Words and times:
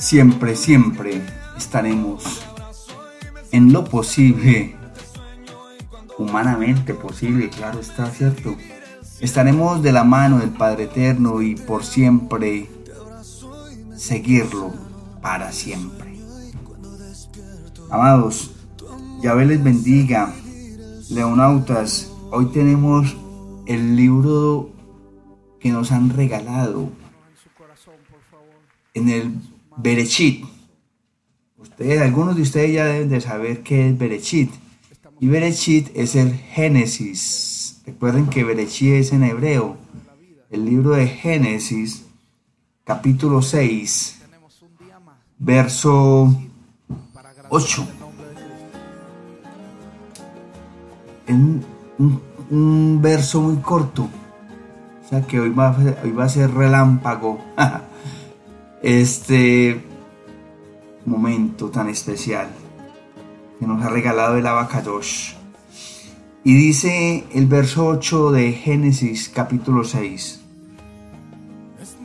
siempre, 0.00 0.56
siempre 0.56 1.22
estaremos 1.56 2.42
en 3.52 3.72
lo 3.72 3.84
posible, 3.84 4.74
humanamente 6.18 6.94
posible, 6.94 7.50
claro 7.50 7.80
está, 7.80 8.06
¿cierto? 8.10 8.56
Estaremos 9.20 9.82
de 9.82 9.92
la 9.92 10.02
mano 10.02 10.38
del 10.38 10.50
Padre 10.50 10.84
Eterno 10.84 11.42
y 11.42 11.54
por 11.54 11.84
siempre 11.84 12.70
seguirlo 13.94 14.72
para 15.20 15.52
siempre. 15.52 16.18
Amados, 17.90 18.52
Yahvé 19.22 19.44
les 19.44 19.62
bendiga. 19.62 20.32
Leonautas, 21.10 22.10
hoy 22.30 22.46
tenemos 22.46 23.16
el 23.66 23.96
libro 23.96 24.70
que 25.58 25.70
nos 25.70 25.92
han 25.92 26.08
regalado 26.10 26.88
en 28.94 29.08
el 29.08 29.49
Berechit. 29.82 30.44
Ustedes, 31.56 32.02
algunos 32.02 32.36
de 32.36 32.42
ustedes 32.42 32.72
ya 32.72 32.84
deben 32.86 33.08
de 33.08 33.20
saber 33.20 33.62
qué 33.62 33.88
es 33.88 33.98
Berechit. 33.98 34.50
Y 35.20 35.28
Berechit 35.28 35.90
es 35.94 36.16
el 36.16 36.34
Génesis. 36.34 37.82
Recuerden 37.86 38.26
que 38.26 38.44
Berechit 38.44 38.94
es 38.94 39.12
en 39.12 39.24
hebreo. 39.24 39.76
El 40.50 40.64
libro 40.64 40.90
de 40.90 41.06
Génesis, 41.06 42.04
capítulo 42.84 43.40
6, 43.40 44.20
verso 45.38 46.34
8. 47.48 47.88
En 51.26 51.64
un, 51.98 52.20
un 52.50 52.98
verso 53.00 53.40
muy 53.40 53.56
corto. 53.62 54.08
O 55.04 55.08
sea 55.08 55.26
que 55.26 55.40
hoy 55.40 55.50
va, 55.50 55.76
hoy 56.02 56.10
va 56.12 56.24
a 56.24 56.28
ser 56.28 56.52
relámpago. 56.52 57.40
este 58.82 59.82
momento 61.04 61.70
tan 61.70 61.88
especial 61.88 62.48
que 63.58 63.66
nos 63.66 63.82
ha 63.84 63.88
regalado 63.90 64.36
el 64.36 64.46
Abacadosh. 64.46 65.34
Y 66.42 66.54
dice 66.54 67.24
el 67.34 67.46
verso 67.46 67.86
8 67.86 68.32
de 68.32 68.52
Génesis 68.52 69.28
capítulo 69.28 69.84
6. 69.84 70.40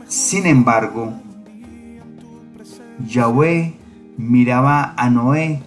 Sin 0.06 0.46
embargo, 0.46 1.14
Yahweh 3.06 3.74
miraba 4.18 4.94
a 4.96 5.08
Noé 5.08 5.62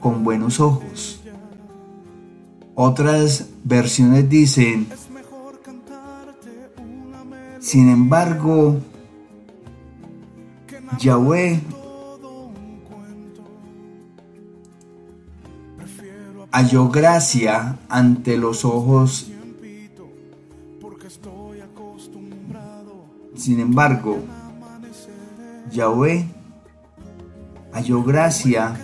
con 0.00 0.24
buenos 0.24 0.60
ojos. 0.60 1.22
Otras 2.74 3.50
versiones 3.64 4.28
dicen, 4.28 4.88
sin 7.60 7.90
embargo, 7.90 8.78
Yahweh 10.98 11.60
halló 16.52 16.88
gracia 16.88 17.78
ante 17.88 18.36
los 18.36 18.64
ojos. 18.64 19.28
Sin 23.34 23.58
embargo, 23.58 24.18
Yahweh 25.72 26.26
halló 27.72 28.04
gracia 28.04 28.76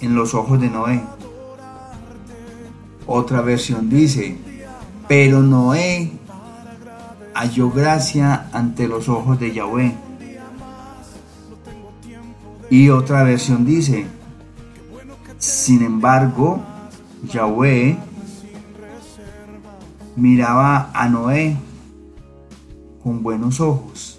en 0.00 0.14
los 0.14 0.34
ojos 0.34 0.60
de 0.60 0.70
Noé. 0.70 1.02
Otra 3.06 3.40
versión 3.40 3.90
dice, 3.90 4.38
pero 5.08 5.42
Noé 5.42 6.12
halló 7.36 7.70
gracia 7.70 8.48
ante 8.52 8.88
los 8.88 9.10
ojos 9.10 9.38
de 9.38 9.52
Yahweh. 9.52 9.94
Y 12.70 12.88
otra 12.88 13.24
versión 13.24 13.66
dice, 13.66 14.06
sin 15.38 15.82
embargo, 15.82 16.60
Yahweh 17.30 17.98
miraba 20.16 20.90
a 20.94 21.08
Noé 21.10 21.58
con 23.02 23.22
buenos 23.22 23.60
ojos. 23.60 24.18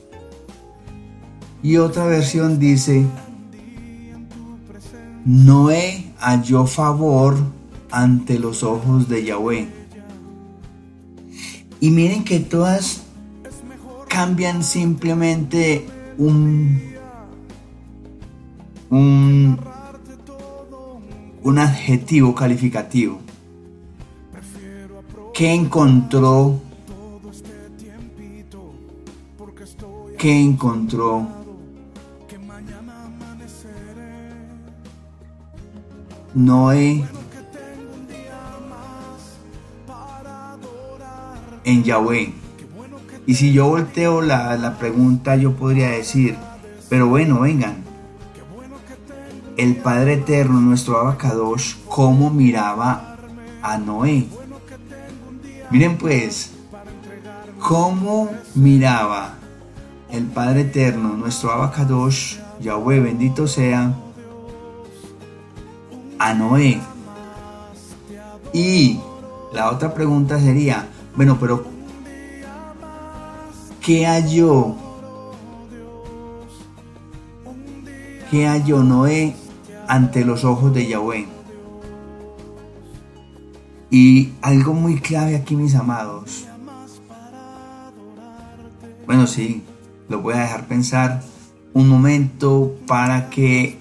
Y 1.63 1.77
otra 1.77 2.05
versión 2.05 2.59
dice, 2.59 3.07
Noé 5.25 6.13
halló 6.19 6.67
favor 6.67 7.35
ante 7.89 8.37
los 8.37 8.61
ojos 8.61 9.09
de 9.09 9.25
Yahweh. 9.25 9.67
Y 11.79 11.89
miren 11.89 12.23
que 12.23 12.39
todas 12.39 13.06
cambian 14.17 14.63
simplemente 14.63 15.85
un, 16.17 16.81
un, 18.89 19.59
un 21.43 21.59
adjetivo 21.59 22.33
calificativo. 22.33 23.19
¿Qué 25.35 25.53
encontró? 25.53 26.59
¿Qué 30.17 30.41
encontró? 30.41 31.27
Noé 36.33 37.05
en 41.65 41.83
Yahweh. 41.83 42.46
Y 43.27 43.35
si 43.35 43.51
yo 43.51 43.67
volteo 43.67 44.21
la, 44.21 44.77
pregunta, 44.79 45.35
yo 45.35 45.51
podría 45.53 45.89
decir, 45.89 46.37
pero 46.87 47.09
bueno, 47.09 47.41
vengan. 47.41 47.83
El 49.57 49.75
Padre 49.75 50.13
Eterno, 50.13 50.61
nuestro 50.61 50.97
Abacadosh, 50.97 51.75
¿cómo 51.89 52.29
miraba 52.29 53.17
a 53.61 53.77
Noé? 53.77 54.27
Miren 55.69 55.97
pues, 55.97 56.53
¿cómo 57.59 58.29
miraba 58.55 59.33
el 60.09 60.23
Padre 60.27 60.61
Eterno, 60.61 61.17
nuestro 61.17 61.51
Abacadosh, 61.51 62.37
Yahweh, 62.61 63.01
bendito 63.01 63.45
sea, 63.45 63.93
a 66.17 66.33
Noé? 66.33 66.79
Y 68.53 69.01
la 69.51 69.69
otra 69.69 69.93
pregunta 69.93 70.39
sería, 70.39 70.87
bueno, 71.15 71.37
pero 71.41 71.76
¿qué 73.87 74.05
halló? 74.05 74.75
¿Qué 78.29 78.45
halló 78.45 78.83
Noé 78.83 79.33
ante 79.87 80.25
los 80.25 80.43
ojos 80.43 80.73
de 80.73 80.87
Yahweh? 80.87 81.25
Y 83.89 84.33
algo 84.41 84.73
muy 84.73 84.99
clave 84.99 85.37
aquí, 85.37 85.55
mis 85.55 85.73
amados. 85.73 86.45
Bueno, 89.05 89.25
sí, 89.25 89.63
lo 90.09 90.21
voy 90.21 90.33
a 90.33 90.39
dejar 90.39 90.67
pensar 90.67 91.23
un 91.73 91.87
momento 91.87 92.75
para 92.87 93.29
que 93.29 93.77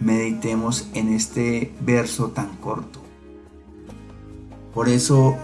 meditemos 0.00 0.88
en 0.94 1.14
este 1.14 1.72
verso 1.80 2.30
tan 2.30 2.56
corto. 2.56 3.00
Por 4.74 4.88
eso 4.88 5.36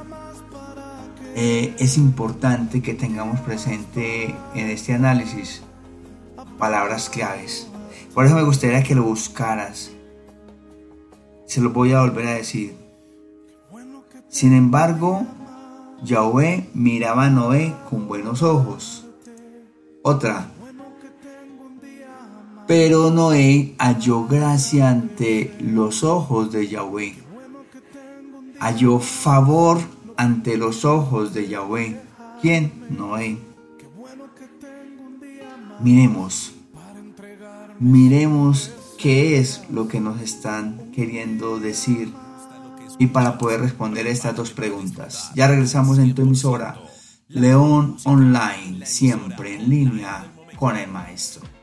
eh, 1.40 1.76
es 1.78 1.98
importante 1.98 2.82
que 2.82 2.94
tengamos 2.94 3.38
presente 3.38 4.34
en 4.56 4.70
este 4.70 4.92
análisis 4.92 5.62
palabras 6.58 7.08
claves. 7.08 7.68
Por 8.12 8.26
eso 8.26 8.34
me 8.34 8.42
gustaría 8.42 8.82
que 8.82 8.96
lo 8.96 9.04
buscaras. 9.04 9.92
Se 11.46 11.60
lo 11.60 11.70
voy 11.70 11.92
a 11.92 12.00
volver 12.00 12.26
a 12.26 12.34
decir. 12.34 12.74
Sin 14.28 14.52
embargo, 14.52 15.24
Yahweh 16.02 16.70
miraba 16.74 17.26
a 17.26 17.30
Noé 17.30 17.72
con 17.88 18.08
buenos 18.08 18.42
ojos. 18.42 19.06
Otra. 20.02 20.48
Pero 22.66 23.12
Noé 23.12 23.76
halló 23.78 24.26
gracia 24.26 24.88
ante 24.88 25.56
los 25.60 26.02
ojos 26.02 26.50
de 26.50 26.66
Yahweh. 26.66 27.14
Halló 28.58 28.98
favor 28.98 29.78
ante 30.18 30.58
los 30.58 30.84
ojos 30.84 31.32
de 31.32 31.48
Yahweh. 31.48 31.98
¿Quién? 32.42 32.86
Noé. 32.90 33.38
Miremos, 35.80 36.54
miremos 37.78 38.72
qué 38.98 39.38
es 39.38 39.62
lo 39.70 39.86
que 39.86 40.00
nos 40.00 40.20
están 40.20 40.90
queriendo 40.90 41.60
decir 41.60 42.12
y 42.98 43.06
para 43.06 43.38
poder 43.38 43.60
responder 43.60 44.08
estas 44.08 44.34
dos 44.34 44.50
preguntas. 44.50 45.30
Ya 45.36 45.46
regresamos 45.46 45.98
en 45.98 46.16
tu 46.16 46.22
emisora, 46.22 46.76
León 47.28 47.96
Online, 48.02 48.84
siempre 48.84 49.54
en 49.54 49.70
línea 49.70 50.26
con 50.56 50.76
el 50.76 50.90
maestro. 50.90 51.57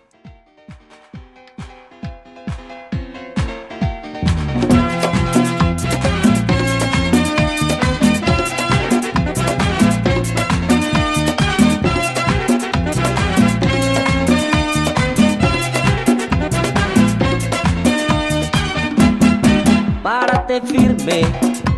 Firme 20.61 21.23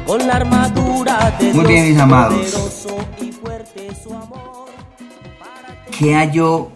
con 0.05 0.27
la 0.27 0.35
armadura 0.35 1.35
de 1.39 1.51
Muy 1.51 1.65
bien, 1.65 1.89
mis 1.89 1.99
amados. 1.99 2.87
¿Qué 5.97 6.13
halló 6.13 6.69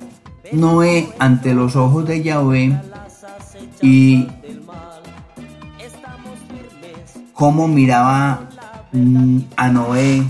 Noé 0.52 1.14
ante 1.20 1.54
los 1.54 1.76
ojos 1.76 2.08
de 2.08 2.24
Yahvé 2.24 2.76
y 3.84 4.28
cómo 7.34 7.68
miraba 7.68 8.50
mm, 8.94 9.40
a 9.56 9.68
Noé 9.70 10.24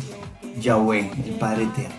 Yahvé, 0.59 1.09
el 1.25 1.33
Padre 1.35 1.63
Eterno? 1.63 1.95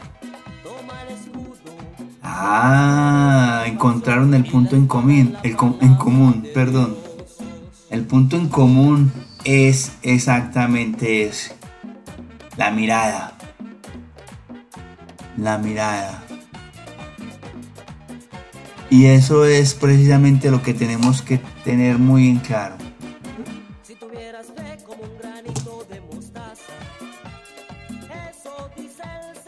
Ah, 2.22 3.64
encontraron 3.66 4.34
el 4.34 4.44
punto 4.44 4.76
en 4.76 4.86
común, 4.86 5.34
el 5.42 5.56
en 5.80 5.94
común, 5.94 6.46
perdón. 6.52 6.94
El 7.88 8.04
punto 8.04 8.36
en 8.36 8.48
común 8.48 9.12
es 9.44 9.92
exactamente 10.02 11.24
ese. 11.24 11.54
La 12.56 12.70
mirada. 12.70 13.32
La 15.36 15.58
mirada. 15.58 16.22
Y 18.90 19.06
eso 19.06 19.46
es 19.46 19.74
precisamente 19.74 20.50
lo 20.50 20.62
que 20.62 20.74
tenemos 20.74 21.22
que 21.22 21.40
tener 21.64 21.98
muy 21.98 22.28
en 22.28 22.38
claro. 22.40 22.76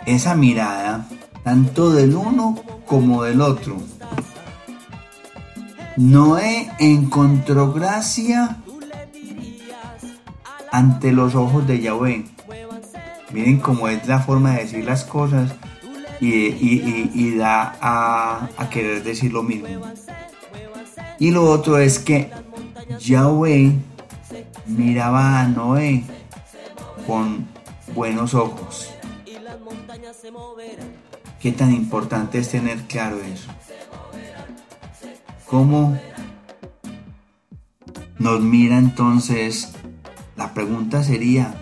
Esa 0.06 0.35
mirada, 0.35 1.06
tanto 1.43 1.90
del 1.90 2.14
uno 2.14 2.62
como 2.87 3.23
del 3.23 3.40
otro. 3.40 3.76
Noé 5.97 6.70
encontró 6.79 7.73
gracia 7.73 8.63
ante 10.75 11.12
los 11.12 11.37
ojos 11.37 11.69
de 11.69 11.81
Yahvé. 11.81 12.25
Miren 13.32 13.61
cómo 13.61 13.87
es 13.87 14.09
la 14.09 14.19
forma 14.19 14.55
de 14.55 14.65
decir 14.65 14.85
las 14.85 15.05
cosas 15.05 15.55
y, 16.21 17.37
da 17.37 17.76
a, 17.81 18.49
a, 18.56 18.71
querer 18.71 19.05
decir 19.05 19.32
lo 19.32 19.44
mismo. 19.44 19.69
Y 21.21 21.31
lo 21.31 21.49
otro 21.49 21.79
es 21.79 22.00
que 22.00 22.29
Yahvé 22.99 23.73
miraba 24.67 25.43
a 25.43 25.47
Noé 25.47 26.03
con 27.06 27.47
buenos 27.94 28.35
ojos. 28.35 28.91
Qué 31.41 31.53
tan 31.53 31.73
importante 31.73 32.38
es 32.38 32.49
tener 32.49 32.79
claro 32.88 33.21
eso. 33.21 33.49
¿Cómo 35.47 35.97
nos 38.19 38.41
mira 38.41 38.76
entonces? 38.76 39.73
La 40.37 40.53
pregunta 40.53 41.05
sería, 41.05 41.55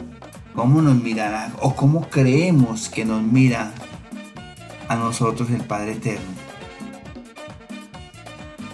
¿cómo 0.54 0.80
nos 0.80 0.96
mirará 0.96 1.52
o 1.60 1.74
cómo 1.74 2.08
creemos 2.08 2.88
que 2.88 3.04
nos 3.04 3.22
mira 3.22 3.72
a 4.88 4.96
nosotros 4.96 5.50
el 5.50 5.62
Padre 5.62 5.92
Eterno? 5.92 6.24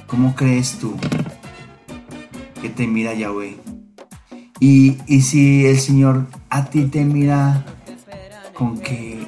¿Cómo 0.07 0.35
crees 0.37 0.79
tú 0.79 0.97
que 2.63 2.69
te 2.69 2.87
mira 2.87 3.13
Yahweh? 3.15 3.57
Y, 4.61 4.99
y 5.07 5.23
si 5.23 5.67
el 5.67 5.79
Señor 5.79 6.27
a 6.49 6.65
ti 6.67 6.85
te 6.85 7.05
mira, 7.05 7.65
¿con 8.55 8.79
qué, 8.79 9.27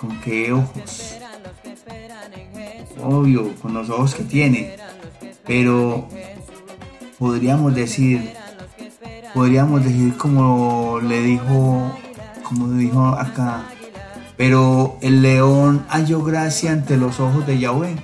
con 0.00 0.20
qué 0.20 0.52
ojos? 0.52 1.14
Obvio, 3.00 3.54
con 3.56 3.74
los 3.74 3.88
ojos 3.88 4.16
que 4.16 4.24
tiene, 4.24 4.76
pero 5.46 6.08
podríamos 7.18 7.74
decir, 7.74 8.32
podríamos 9.38 9.84
decir 9.84 10.16
como 10.16 10.98
le 11.00 11.22
dijo, 11.22 11.96
como 12.42 12.70
dijo 12.72 13.06
acá, 13.06 13.66
pero 14.36 14.98
el 15.00 15.22
león 15.22 15.86
halló 15.88 16.24
gracia 16.24 16.72
ante 16.72 16.96
los 16.96 17.20
ojos 17.20 17.46
de 17.46 17.56
Yahweh. 17.60 17.94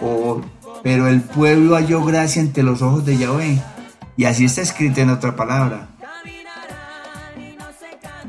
O, 0.00 0.42
pero 0.84 1.08
el 1.08 1.22
pueblo 1.22 1.74
halló 1.74 2.04
gracia 2.04 2.40
ante 2.40 2.62
los 2.62 2.82
ojos 2.82 3.04
de 3.04 3.16
Yahweh. 3.16 3.60
Y 4.16 4.26
así 4.26 4.44
está 4.44 4.60
escrito 4.60 5.00
en 5.00 5.10
otra 5.10 5.34
palabra. 5.34 5.88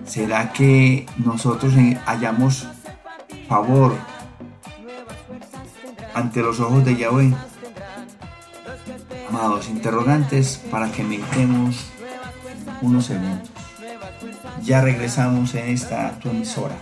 ¿Será 0.03 0.51
que 0.53 1.05
nosotros 1.17 1.73
hallamos 2.07 2.67
favor 3.47 3.93
ante 6.15 6.41
los 6.41 6.59
ojos 6.59 6.83
de 6.83 6.95
Yahweh? 6.95 7.35
Amados 9.29 9.67
interrogantes 9.67 10.57
para 10.71 10.91
que 10.91 11.03
meditemos 11.03 11.87
unos 12.81 13.05
segundos. 13.05 13.49
Ya 14.63 14.81
regresamos 14.81 15.53
en 15.55 15.69
esta 15.69 16.17
tu 16.19 16.29
emisora. 16.29 16.77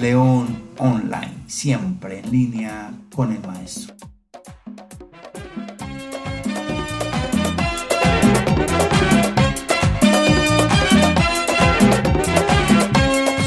León 0.00 0.62
Online, 0.78 1.34
siempre 1.46 2.20
en 2.20 2.30
línea 2.30 2.90
con 3.14 3.32
el 3.32 3.40
maestro. 3.46 3.94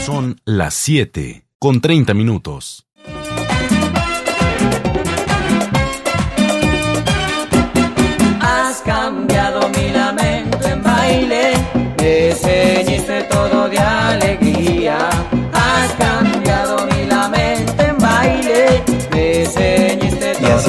Son 0.05 0.39
las 0.45 0.73
7 0.75 1.45
con 1.57 1.81
30 1.81 2.13
minutos. 2.13 2.90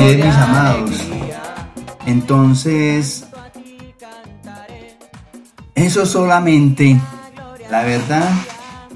Mis 0.02 0.34
amados. 0.34 0.90
Entonces, 2.06 3.24
eso 5.74 6.06
solamente, 6.06 7.00
la 7.70 7.82
verdad, 7.84 8.28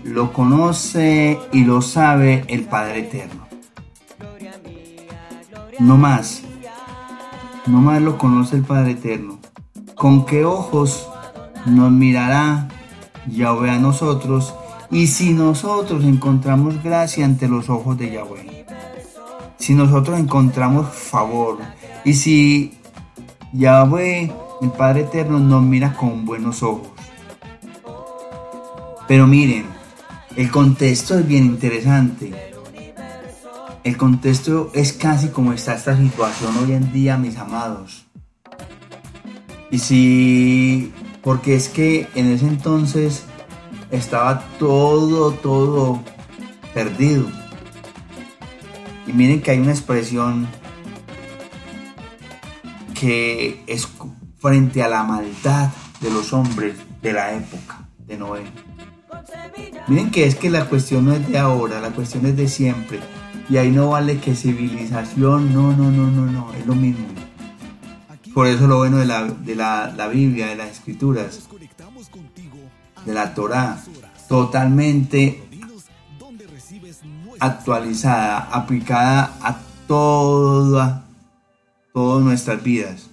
lo 0.05 0.33
conoce 0.33 1.39
y 1.53 1.65
lo 1.65 1.81
sabe 1.81 2.45
el 2.49 2.65
Padre 2.65 3.01
Eterno. 3.01 3.47
No 5.79 5.97
más. 5.97 6.43
No 7.67 7.81
más 7.81 8.03
lo 8.03 8.19
conoce 8.19 8.57
el 8.57 8.63
Padre 8.63 8.93
Eterno. 8.93 9.39
¿Con 9.95 10.27
qué 10.27 10.45
ojos 10.45 11.09
nos 11.67 11.91
mirará 11.91 12.69
Yahweh 13.29 13.71
a 13.71 13.79
nosotros? 13.79 14.55
Y 14.91 15.07
si 15.07 15.33
nosotros 15.33 16.05
encontramos 16.05 16.83
gracia 16.83 17.25
ante 17.25 17.49
los 17.49 17.69
ojos 17.69 17.97
de 17.99 18.13
Yahweh. 18.13 18.56
Si 19.59 19.75
nosotros 19.75 20.19
encontramos 20.19 20.89
favor. 20.95 21.59
Y 22.05 22.15
si 22.15 22.79
Yahweh, 23.53 24.33
el 24.61 24.71
Padre 24.71 25.03
Eterno, 25.03 25.39
nos 25.39 25.63
mira 25.63 25.95
con 25.95 26.25
buenos 26.25 26.63
ojos. 26.63 26.89
Pero 29.09 29.27
miren, 29.27 29.67
el 30.37 30.51
contexto 30.51 31.19
es 31.19 31.27
bien 31.27 31.45
interesante. 31.45 32.33
El 33.85 33.97
contexto 33.97 34.71
es 34.75 34.93
casi 34.93 35.29
como 35.29 35.53
está 35.53 35.75
esta 35.75 35.97
situación 35.97 36.57
hoy 36.59 36.73
en 36.73 36.93
día, 36.93 37.17
mis 37.17 37.37
amados. 37.37 38.07
Y 39.71 39.79
si, 39.79 40.93
porque 41.23 41.55
es 41.55 41.69
que 41.69 42.09
en 42.15 42.33
ese 42.33 42.47
entonces 42.47 43.25
estaba 43.91 44.41
todo, 44.59 45.33
todo 45.33 46.03
perdido. 46.75 47.27
Y 49.07 49.13
miren 49.13 49.41
que 49.41 49.53
hay 49.53 49.59
una 49.59 49.73
expresión 49.73 50.47
que 52.99 53.63
es 53.67 53.89
frente 54.39 54.83
a 54.83 54.89
la 54.89 55.05
maldad 55.05 55.71
de 56.01 56.11
los 56.11 56.33
hombres 56.33 56.77
de 57.03 57.13
la 57.13 57.35
época 57.35 57.89
de 58.07 58.17
Noé. 58.17 58.43
Miren 59.89 60.11
que 60.11 60.27
es 60.27 60.35
que 60.35 60.51
la 60.51 60.65
cuestión 60.67 61.05
no 61.05 61.13
es 61.13 61.29
de 61.29 61.39
ahora, 61.39 61.81
la 61.81 61.91
cuestión 61.91 62.27
es 62.27 62.37
de 62.37 62.49
siempre. 62.49 63.01
Y 63.49 63.59
ahí 63.59 63.71
no 63.71 63.91
vale 63.91 64.19
que 64.19 64.35
civilización, 64.35 65.55
no, 65.55 65.71
no, 65.77 65.91
no, 65.91 66.11
no, 66.11 66.27
no, 66.27 66.53
es 66.55 66.67
lo 66.67 66.75
mismo. 66.75 67.07
Por 68.35 68.49
eso 68.49 68.67
lo 68.67 68.79
bueno 68.79 68.99
de 68.99 69.07
la, 69.07 69.25
de 69.25 69.55
la, 69.55 69.95
la 69.97 70.09
Biblia, 70.09 70.49
de 70.49 70.57
las 70.57 70.71
escrituras, 70.71 71.49
de 73.05 73.15
la 73.15 73.35
Torá, 73.35 73.83
totalmente 74.29 75.46
actualizada, 77.41 78.49
aplicada 78.53 79.33
a 79.43 79.59
toda, 79.87 81.05
todas 81.93 82.25
nuestras 82.25 82.63
vidas. 82.63 83.11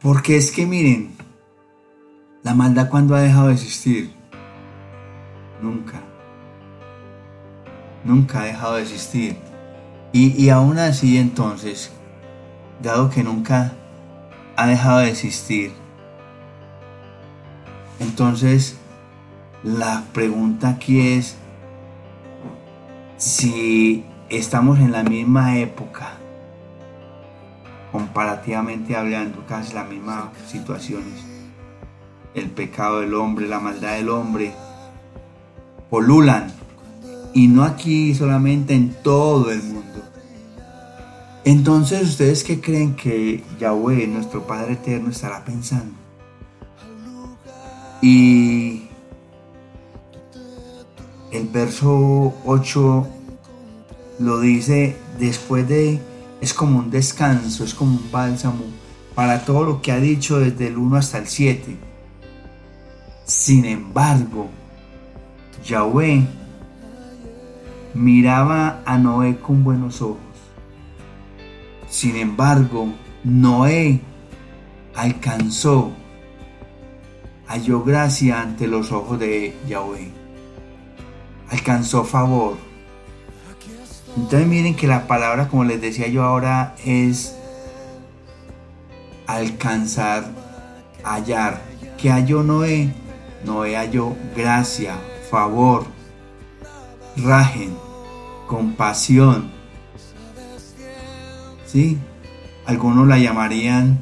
Porque 0.00 0.36
es 0.36 0.52
que 0.52 0.64
miren, 0.64 1.16
la 2.42 2.54
maldad 2.54 2.88
cuando 2.88 3.14
ha 3.14 3.20
dejado 3.20 3.48
de 3.48 3.54
existir, 3.54 4.12
nunca, 5.60 6.00
nunca 8.04 8.40
ha 8.40 8.44
dejado 8.44 8.76
de 8.76 8.82
existir. 8.82 9.36
Y, 10.12 10.42
y 10.42 10.50
aún 10.50 10.78
así 10.78 11.18
entonces, 11.18 11.90
dado 12.80 13.10
que 13.10 13.22
nunca 13.22 13.72
ha 14.56 14.66
dejado 14.66 15.00
de 15.00 15.10
existir. 15.10 15.72
Entonces, 18.18 18.74
la 19.62 20.02
pregunta 20.12 20.70
aquí 20.70 20.98
es 21.12 21.36
si 23.16 24.04
estamos 24.28 24.80
en 24.80 24.90
la 24.90 25.04
misma 25.04 25.56
época, 25.58 26.14
comparativamente 27.92 28.96
hablando, 28.96 29.46
casi 29.46 29.72
las 29.72 29.88
mismas 29.88 30.30
situaciones. 30.48 31.22
El 32.34 32.50
pecado 32.50 33.02
del 33.02 33.14
hombre, 33.14 33.46
la 33.46 33.60
maldad 33.60 33.94
del 33.94 34.08
hombre, 34.08 34.52
polulan. 35.88 36.50
Y 37.34 37.46
no 37.46 37.62
aquí 37.62 38.16
solamente, 38.16 38.74
en 38.74 38.94
todo 39.00 39.52
el 39.52 39.62
mundo. 39.62 40.02
Entonces, 41.44 42.02
¿ustedes 42.02 42.42
qué 42.42 42.60
creen 42.60 42.96
que 42.96 43.44
Yahweh, 43.60 44.08
nuestro 44.08 44.44
Padre 44.44 44.72
Eterno, 44.72 45.10
estará 45.10 45.44
pensando? 45.44 46.07
Y 48.00 48.88
el 51.32 51.48
verso 51.48 52.34
8 52.44 53.06
lo 54.20 54.40
dice 54.40 54.96
después 55.18 55.68
de, 55.68 56.00
es 56.40 56.54
como 56.54 56.78
un 56.78 56.90
descanso, 56.90 57.64
es 57.64 57.74
como 57.74 57.96
un 57.96 58.10
bálsamo 58.10 58.64
para 59.14 59.44
todo 59.44 59.64
lo 59.64 59.82
que 59.82 59.92
ha 59.92 59.98
dicho 59.98 60.38
desde 60.38 60.68
el 60.68 60.78
1 60.78 60.96
hasta 60.96 61.18
el 61.18 61.26
7. 61.26 61.76
Sin 63.24 63.64
embargo, 63.64 64.46
Yahweh 65.64 66.24
miraba 67.94 68.80
a 68.86 68.96
Noé 68.96 69.38
con 69.38 69.64
buenos 69.64 70.00
ojos. 70.02 70.18
Sin 71.90 72.16
embargo, 72.16 72.88
Noé 73.24 74.00
alcanzó, 74.94 75.92
halló 77.48 77.82
gracia 77.82 78.40
ante 78.40 78.66
los 78.66 78.92
ojos 78.92 79.18
de 79.18 79.56
Yahweh. 79.66 80.10
Alcanzó 81.50 82.04
favor. 82.04 82.56
Entonces 84.16 84.46
miren 84.46 84.74
que 84.74 84.86
la 84.86 85.06
palabra, 85.06 85.48
como 85.48 85.64
les 85.64 85.80
decía 85.80 86.08
yo 86.08 86.24
ahora, 86.24 86.74
es 86.84 87.36
alcanzar, 89.26 90.24
hallar. 91.04 91.62
¿Qué 91.96 92.10
halló 92.10 92.42
Noé? 92.42 92.92
Noé 93.44 93.76
halló 93.76 94.16
gracia, 94.36 94.96
favor, 95.30 95.86
rajen, 97.16 97.76
compasión. 98.46 99.50
¿Sí? 101.66 101.98
Algunos 102.66 103.06
la 103.06 103.18
llamarían 103.18 103.98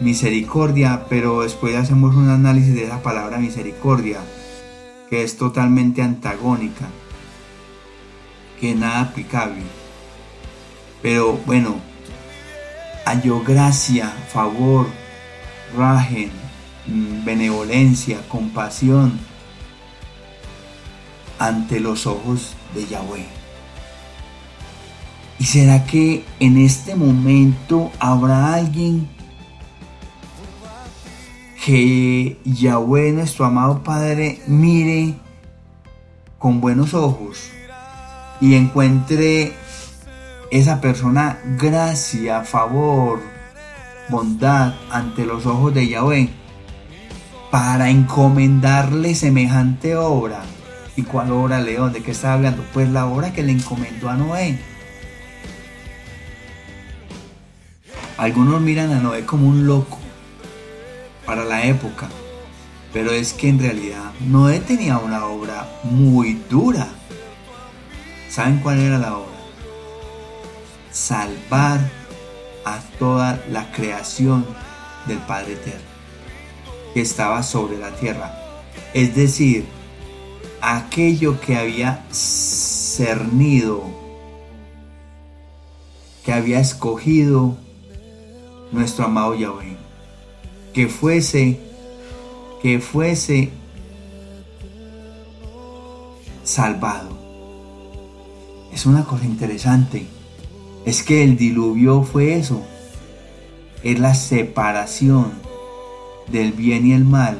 misericordia, 0.00 1.06
pero 1.08 1.42
después 1.42 1.74
hacemos 1.76 2.14
un 2.14 2.28
análisis 2.28 2.74
de 2.74 2.84
esa 2.84 3.02
palabra 3.02 3.38
misericordia, 3.38 4.20
que 5.08 5.22
es 5.22 5.36
totalmente 5.36 6.02
antagónica, 6.02 6.86
que 8.60 8.74
nada 8.74 9.02
aplicable. 9.02 9.62
Pero 11.02 11.38
bueno, 11.46 11.76
halló 13.04 13.42
gracia, 13.42 14.10
favor, 14.32 14.86
rajen, 15.76 16.30
mm, 16.86 17.24
benevolencia, 17.24 18.18
compasión 18.28 19.18
ante 21.38 21.80
los 21.80 22.06
ojos 22.06 22.54
de 22.74 22.86
Yahweh. 22.86 23.26
¿Y 25.38 25.44
será 25.44 25.84
que 25.84 26.24
en 26.40 26.56
este 26.56 26.96
momento 26.96 27.92
habrá 27.98 28.54
alguien 28.54 29.06
que 31.66 32.38
Yahweh, 32.44 33.10
nuestro 33.10 33.44
amado 33.44 33.82
Padre, 33.82 34.40
mire 34.46 35.16
con 36.38 36.60
buenos 36.60 36.94
ojos 36.94 37.50
y 38.40 38.54
encuentre 38.54 39.52
esa 40.52 40.80
persona 40.80 41.40
gracia, 41.58 42.44
favor, 42.44 43.18
bondad 44.08 44.74
ante 44.92 45.26
los 45.26 45.44
ojos 45.44 45.74
de 45.74 45.88
Yahweh 45.88 46.28
para 47.50 47.90
encomendarle 47.90 49.16
semejante 49.16 49.96
obra? 49.96 50.42
¿Y 50.94 51.02
cuál 51.02 51.32
obra, 51.32 51.58
León? 51.58 51.92
¿De 51.92 52.00
qué 52.00 52.12
está 52.12 52.34
hablando? 52.34 52.64
Pues 52.72 52.88
la 52.90 53.06
obra 53.06 53.32
que 53.32 53.42
le 53.42 53.50
encomendó 53.50 54.08
a 54.08 54.14
Noé. 54.14 54.56
Algunos 58.18 58.60
miran 58.60 58.92
a 58.92 59.00
Noé 59.00 59.26
como 59.26 59.48
un 59.48 59.66
loco 59.66 60.05
época, 61.64 62.08
pero 62.92 63.12
es 63.12 63.32
que 63.32 63.48
en 63.48 63.58
realidad 63.58 64.12
Noé 64.20 64.60
tenía 64.60 64.98
una 64.98 65.26
obra 65.26 65.68
muy 65.84 66.34
dura. 66.50 66.88
¿Saben 68.28 68.58
cuál 68.58 68.80
era 68.80 68.98
la 68.98 69.16
obra? 69.16 69.36
Salvar 70.90 71.80
a 72.64 72.80
toda 72.98 73.42
la 73.50 73.70
creación 73.72 74.44
del 75.06 75.18
Padre 75.18 75.52
Eterno 75.52 75.96
que 76.96 77.02
estaba 77.02 77.42
sobre 77.42 77.76
la 77.76 77.90
tierra. 77.90 78.34
Es 78.94 79.14
decir, 79.14 79.66
aquello 80.62 81.38
que 81.40 81.56
había 81.56 82.06
cernido, 82.10 83.84
que 86.24 86.32
había 86.32 86.58
escogido 86.58 87.58
nuestro 88.72 89.04
amado 89.04 89.34
Yahweh. 89.34 89.85
Que 90.76 90.86
fuese, 90.86 91.58
que 92.62 92.78
fuese 92.78 93.50
salvado. 96.44 97.08
Es 98.72 98.86
una 98.86 99.04
cosa 99.04 99.24
interesante. 99.24 100.06
Es 100.84 101.02
que 101.02 101.24
el 101.24 101.36
diluvio 101.36 102.04
fue 102.04 102.36
eso. 102.36 102.62
Es 103.82 103.98
la 103.98 104.14
separación 104.14 105.32
del 106.28 106.52
bien 106.52 106.86
y 106.86 106.92
el 106.92 107.04
mal. 107.04 107.38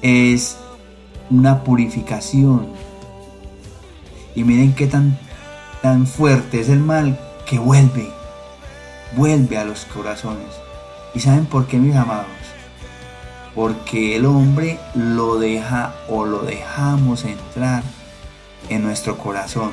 Es 0.00 0.56
una 1.30 1.64
purificación. 1.64 2.68
Y 4.34 4.44
miren 4.44 4.72
qué 4.74 4.86
tan, 4.86 5.18
tan 5.82 6.06
fuerte 6.06 6.60
es 6.60 6.70
el 6.70 6.80
mal 6.80 7.20
que 7.44 7.58
vuelve 7.58 8.08
vuelve 9.16 9.58
a 9.58 9.64
los 9.64 9.84
corazones. 9.86 10.69
¿Y 11.14 11.20
saben 11.20 11.46
por 11.46 11.66
qué, 11.66 11.78
mis 11.78 11.96
amados? 11.96 12.26
Porque 13.54 14.16
el 14.16 14.26
hombre 14.26 14.78
lo 14.94 15.38
deja 15.38 15.94
o 16.08 16.24
lo 16.24 16.42
dejamos 16.42 17.24
entrar 17.24 17.82
en 18.68 18.82
nuestro 18.82 19.18
corazón. 19.18 19.72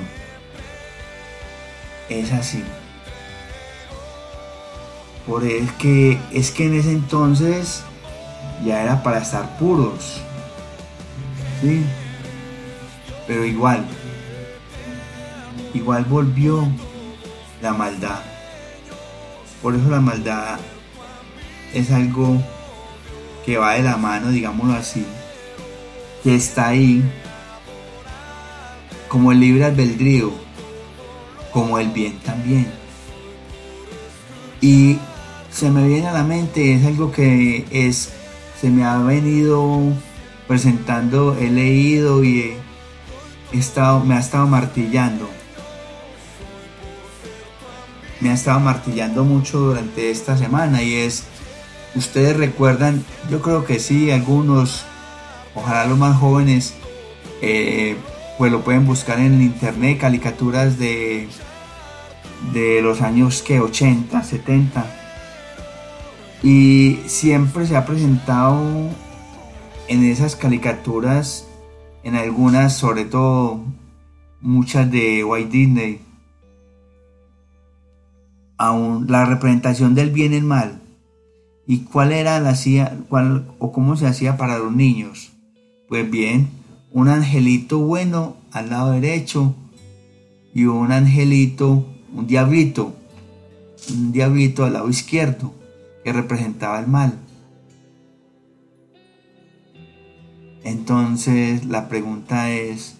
Es 2.10 2.32
así. 2.32 2.64
Por 5.28 5.44
es 5.44 5.72
que 5.74 6.18
es 6.32 6.52
que 6.52 6.68
en 6.68 6.74
ese 6.76 6.92
entonces 6.92 7.84
ya 8.66 8.82
era 8.82 9.04
para 9.04 9.20
estar 9.20 9.58
puros. 9.58 10.22
¿Sí? 11.62 11.86
Pero 13.28 13.46
igual 13.46 13.86
igual 15.74 16.06
volvió 16.06 16.68
la 17.62 17.74
maldad. 17.74 18.20
Por 19.62 19.76
eso 19.76 19.90
la 19.90 20.02
maldad 20.02 20.58
es 21.74 21.92
algo 21.92 22.42
que 23.46 23.58
va 23.58 23.74
de 23.74 23.84
la 23.84 23.98
mano, 23.98 24.30
digámoslo 24.30 24.74
así, 24.74 25.06
que 26.24 26.36
está 26.36 26.68
ahí 26.68 27.04
como 29.08 29.32
el 29.32 29.40
libre 29.40 29.66
albedrío, 29.66 30.32
como 31.52 31.80
el 31.80 31.90
bien 31.90 32.20
también. 32.20 32.68
Y 34.60 34.98
se 35.52 35.70
me 35.70 35.88
viene 35.88 36.08
a 36.08 36.14
la 36.14 36.24
mente, 36.24 36.74
es 36.74 36.86
algo 36.86 37.12
que 37.12 37.66
es, 37.72 38.10
se 38.60 38.70
me 38.70 38.84
ha 38.84 38.98
venido 38.98 39.80
presentando, 40.48 41.38
he 41.40 41.50
leído 41.50 42.24
y 42.24 42.56
he 43.54 43.58
estado, 43.58 44.04
me 44.04 44.16
ha 44.16 44.20
estado 44.20 44.48
martillando 44.48 45.30
me 48.20 48.30
ha 48.30 48.34
estado 48.34 48.60
martillando 48.60 49.24
mucho 49.24 49.60
durante 49.60 50.10
esta 50.10 50.38
semana 50.38 50.82
y 50.82 50.96
es, 50.96 51.24
ustedes 51.96 52.38
recuerdan, 52.38 53.04
yo 53.30 53.42
creo 53.42 53.66
que 53.66 53.80
sí, 53.80 54.12
algunos, 54.12 54.86
ojalá 55.56 55.86
los 55.86 55.98
más 55.98 56.18
jóvenes, 56.18 56.74
eh, 57.42 57.96
pues 58.38 58.52
lo 58.52 58.62
pueden 58.62 58.86
buscar 58.86 59.20
en 59.20 59.42
internet, 59.42 60.00
caricaturas 60.00 60.78
de, 60.78 61.28
de 62.54 62.82
los 62.82 63.02
años 63.02 63.42
que 63.42 63.60
80, 63.60 64.24
70. 64.24 64.86
Y 66.44 67.00
siempre 67.08 67.66
se 67.66 67.76
ha 67.76 67.86
presentado 67.86 68.90
en 69.88 70.04
esas 70.04 70.36
caricaturas, 70.36 71.48
en 72.04 72.16
algunas, 72.16 72.78
sobre 72.78 73.06
todo 73.06 73.64
muchas 74.40 74.90
de 74.92 75.24
White 75.24 75.50
Disney, 75.50 76.02
aún 78.58 79.06
la 79.10 79.26
representación 79.26 79.96
del 79.96 80.12
bien 80.12 80.34
y 80.34 80.38
el 80.38 80.44
mal. 80.44 80.82
¿Y 81.68 81.80
cuál 81.80 82.14
era 82.14 82.40
la 82.40 82.52
hacía, 82.52 82.98
cuál, 83.10 83.46
o 83.60 83.74
cómo 83.74 83.98
se 83.98 84.08
hacía 84.08 84.38
para 84.38 84.58
los 84.58 84.74
niños? 84.74 85.34
Pues 85.90 86.10
bien, 86.10 86.48
un 86.92 87.10
angelito 87.10 87.80
bueno 87.80 88.38
al 88.52 88.70
lado 88.70 88.92
derecho 88.92 89.54
y 90.54 90.64
un 90.64 90.94
angelito, 90.94 91.86
un 92.14 92.26
diablito, 92.26 92.96
un 93.90 94.14
diablito 94.14 94.64
al 94.64 94.74
lado 94.74 94.90
izquierdo 94.90 95.54
que 96.06 96.14
representaba 96.14 96.80
el 96.80 96.88
mal. 96.88 97.20
Entonces 100.64 101.66
la 101.66 101.90
pregunta 101.90 102.50
es, 102.52 102.96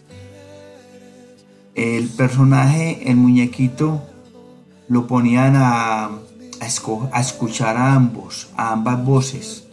el 1.76 2.10
personaje, 2.10 3.10
el 3.10 3.16
muñequito, 3.18 4.02
lo 4.90 5.08
ponían 5.08 5.54
a, 5.56 6.10
a, 6.60 7.20
escuchar 7.20 7.78
a 7.78 7.94
ambos, 7.94 8.50
a 8.56 8.72
ambas 8.72 9.04
voces. 9.04 9.68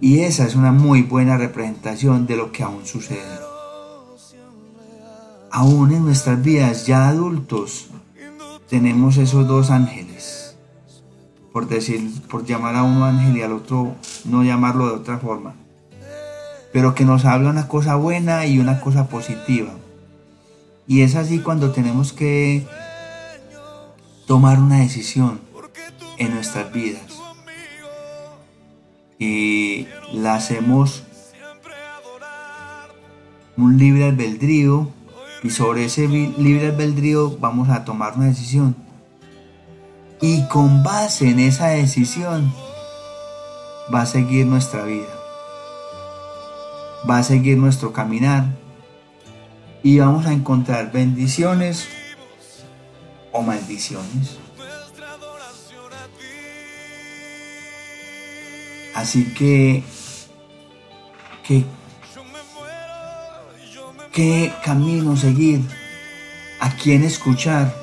Y 0.00 0.20
esa 0.20 0.46
es 0.46 0.54
una 0.54 0.72
muy 0.72 1.02
buena 1.02 1.36
representación 1.36 2.26
de 2.26 2.36
lo 2.36 2.52
que 2.52 2.62
aún 2.62 2.86
sucede. 2.86 3.38
Aún 5.50 5.92
en 5.92 6.04
nuestras 6.04 6.42
vidas 6.42 6.86
ya 6.86 7.08
adultos 7.08 7.88
tenemos 8.68 9.16
esos 9.16 9.46
dos 9.46 9.70
ángeles. 9.70 10.56
Por 11.52 11.68
decir, 11.68 12.10
por 12.28 12.46
llamar 12.46 12.76
a 12.76 12.82
uno 12.82 13.04
ángel 13.04 13.36
y 13.36 13.42
al 13.42 13.52
otro 13.52 13.94
no 14.24 14.42
llamarlo 14.42 14.86
de 14.88 14.94
otra 14.94 15.18
forma. 15.18 15.54
Pero 16.72 16.94
que 16.94 17.04
nos 17.04 17.26
habla 17.26 17.50
una 17.50 17.68
cosa 17.68 17.96
buena 17.96 18.46
y 18.46 18.58
una 18.58 18.80
cosa 18.80 19.08
positiva. 19.08 19.70
Y 20.86 21.02
es 21.02 21.14
así 21.14 21.40
cuando 21.40 21.70
tenemos 21.70 22.12
que 22.14 22.66
tomar 24.26 24.58
una 24.58 24.78
decisión 24.78 25.51
en 26.22 26.34
nuestras 26.34 26.72
vidas. 26.72 27.02
Y 29.18 29.86
la 30.12 30.34
hacemos 30.34 31.02
un 33.56 33.76
libre 33.76 34.04
albedrío 34.04 34.88
y 35.42 35.50
sobre 35.50 35.84
ese 35.86 36.08
libre 36.08 36.68
albedrío 36.68 37.36
vamos 37.38 37.68
a 37.68 37.84
tomar 37.84 38.14
una 38.16 38.26
decisión. 38.26 38.76
Y 40.20 40.46
con 40.46 40.84
base 40.84 41.28
en 41.28 41.40
esa 41.40 41.68
decisión 41.68 42.52
va 43.92 44.02
a 44.02 44.06
seguir 44.06 44.46
nuestra 44.46 44.84
vida. 44.84 45.08
Va 47.08 47.18
a 47.18 47.22
seguir 47.24 47.58
nuestro 47.58 47.92
caminar. 47.92 48.46
Y 49.82 49.98
vamos 49.98 50.26
a 50.26 50.32
encontrar 50.32 50.92
bendiciones 50.92 51.88
o 53.32 53.42
maldiciones. 53.42 54.41
Así 58.94 59.32
que, 59.34 59.82
qué 64.12 64.52
camino 64.64 65.16
seguir, 65.16 65.60
a 66.60 66.70
quién 66.76 67.02
escuchar, 67.02 67.74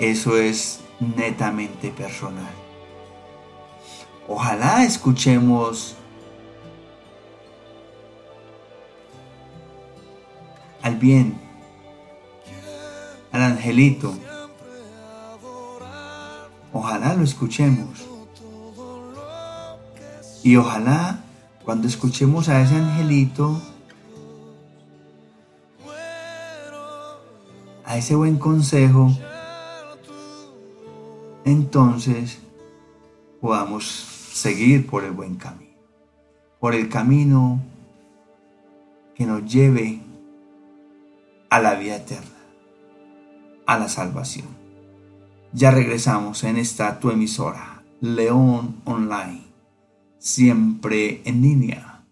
eso 0.00 0.36
es 0.38 0.80
netamente 0.98 1.90
personal. 1.90 2.50
Ojalá 4.26 4.84
escuchemos 4.84 5.96
al 10.82 10.96
bien, 10.96 11.38
al 13.32 13.42
angelito. 13.42 14.14
Ojalá 16.72 17.14
lo 17.14 17.24
escuchemos. 17.24 18.09
Y 20.42 20.56
ojalá 20.56 21.20
cuando 21.64 21.86
escuchemos 21.86 22.48
a 22.48 22.62
ese 22.62 22.74
angelito, 22.74 23.60
a 27.84 27.96
ese 27.96 28.14
buen 28.14 28.38
consejo, 28.38 29.10
entonces 31.44 32.38
podamos 33.40 33.84
seguir 33.84 34.86
por 34.86 35.04
el 35.04 35.12
buen 35.12 35.36
camino, 35.36 35.76
por 36.58 36.74
el 36.74 36.88
camino 36.88 37.60
que 39.14 39.26
nos 39.26 39.44
lleve 39.44 40.00
a 41.50 41.60
la 41.60 41.74
vida 41.74 41.96
eterna, 41.96 42.38
a 43.66 43.78
la 43.78 43.88
salvación. 43.88 44.48
Ya 45.52 45.70
regresamos 45.70 46.44
en 46.44 46.56
esta 46.56 46.98
tu 47.00 47.10
emisora, 47.10 47.82
León 48.00 48.76
Online, 48.84 49.49
siempre 50.20 51.22
en 51.24 51.42
línea 51.42 52.04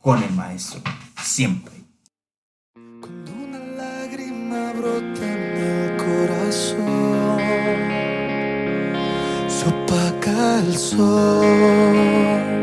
con 0.00 0.22
el 0.22 0.32
maestro, 0.32 0.80
siempre. 1.22 1.74
brota 4.72 5.24
en 5.24 5.56
el 5.56 5.96
corazón, 5.96 7.38
se 9.48 9.68
opaca 9.68 10.58
el 10.60 10.76
sol, 10.76 12.53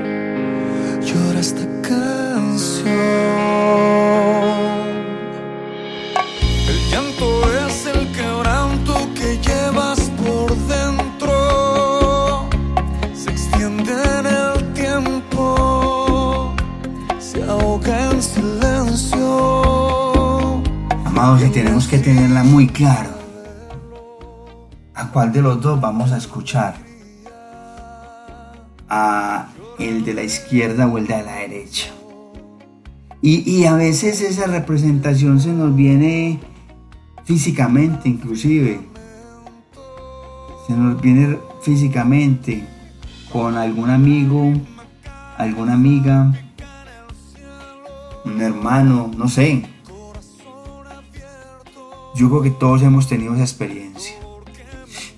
tenemos 21.62 21.88
que 21.88 22.00
tenerla 22.00 22.44
muy 22.44 22.66
claro. 22.66 23.12
¿A 24.96 25.10
cuál 25.10 25.32
de 25.32 25.44
los 25.44 25.62
dos 25.62 25.80
vamos 25.80 26.12
a 26.12 26.18
escuchar? 26.18 26.74
¿A 28.90 29.48
el 29.78 30.04
de 30.04 30.16
la 30.16 30.24
izquierda 30.24 30.88
o 30.88 30.98
el 30.98 31.06
de 31.06 31.22
la 31.22 31.34
derecha? 31.36 31.92
Y, 33.22 33.48
y 33.48 33.66
a 33.66 33.76
veces 33.76 34.22
esa 34.22 34.48
representación 34.48 35.40
se 35.40 35.54
nos 35.54 35.76
viene 35.76 36.40
físicamente 37.26 38.10
inclusive. 38.10 38.82
Se 40.66 40.74
nos 40.74 41.00
viene 41.00 41.38
físicamente 41.62 42.68
con 43.32 43.56
algún 43.56 43.92
amigo, 43.92 44.52
alguna 45.38 45.74
amiga, 45.74 46.34
un 48.26 48.42
hermano, 48.42 49.12
no 49.16 49.30
sé, 49.30 49.71
yo 52.16 52.30
creo 52.30 52.42
que 52.42 52.52
todos 52.52 52.82
hemos 52.82 53.08
tenido 53.08 53.34
esa 53.34 53.44
experiencia. 53.44 54.16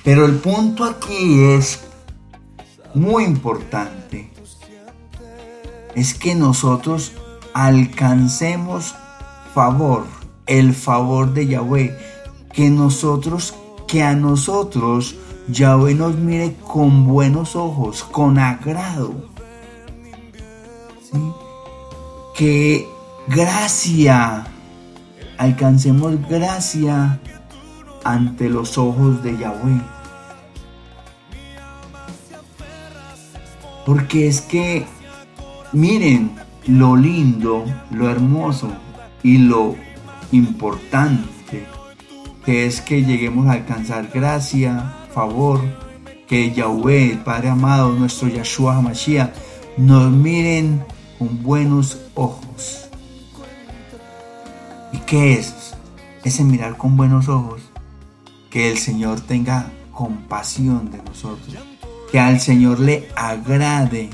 Pero 0.03 0.25
el 0.25 0.35
punto 0.35 0.83
aquí 0.83 1.43
es 1.43 1.79
muy 2.93 3.23
importante. 3.23 4.29
Es 5.95 6.13
que 6.13 6.35
nosotros 6.35 7.13
alcancemos 7.53 8.95
favor, 9.53 10.05
el 10.45 10.73
favor 10.73 11.33
de 11.33 11.47
Yahweh. 11.47 11.97
Que 12.51 12.69
nosotros, 12.69 13.55
que 13.87 14.03
a 14.03 14.13
nosotros 14.13 15.15
Yahweh 15.47 15.95
nos 15.95 16.15
mire 16.15 16.55
con 16.67 17.07
buenos 17.07 17.55
ojos, 17.55 18.03
con 18.03 18.37
agrado. 18.37 19.13
Que 22.35 22.87
gracia 23.27 24.52
alcancemos 25.43 26.15
gracia 26.29 27.19
ante 28.05 28.49
los 28.49 28.77
ojos 28.77 29.21
de 29.23 29.37
Yahweh. 29.37 29.81
Porque 33.85 34.27
es 34.27 34.39
que 34.39 34.85
miren 35.73 36.31
lo 36.65 36.95
lindo, 36.95 37.65
lo 37.91 38.09
hermoso 38.09 38.71
y 39.21 39.37
lo 39.37 39.75
importante 40.31 41.67
que 42.45 42.65
es 42.65 42.79
que 42.79 43.03
lleguemos 43.03 43.47
a 43.47 43.53
alcanzar 43.53 44.09
gracia, 44.13 44.93
favor, 45.13 45.61
que 46.27 46.53
Yahweh, 46.53 47.11
el 47.11 47.19
Padre 47.19 47.49
amado, 47.49 47.91
nuestro 47.91 48.29
Yahshua 48.29 48.77
HaMashiach, 48.77 49.31
nos 49.77 50.11
miren 50.11 50.83
con 51.19 51.43
buenos 51.43 51.99
ojos. 52.15 52.82
¿Y 54.93 54.99
qué 54.99 55.33
es? 55.33 55.73
Ese 56.23 56.43
mirar 56.43 56.77
con 56.77 56.95
buenos 56.95 57.27
ojos. 57.27 57.61
Que 58.49 58.71
el 58.71 58.77
Señor 58.77 59.19
tenga 59.19 59.71
compasión 59.91 60.91
de 60.91 60.99
nosotros. 60.99 61.57
Que 62.11 62.19
al 62.19 62.39
Señor 62.39 62.79
le 62.79 63.09
agrade 63.15 64.09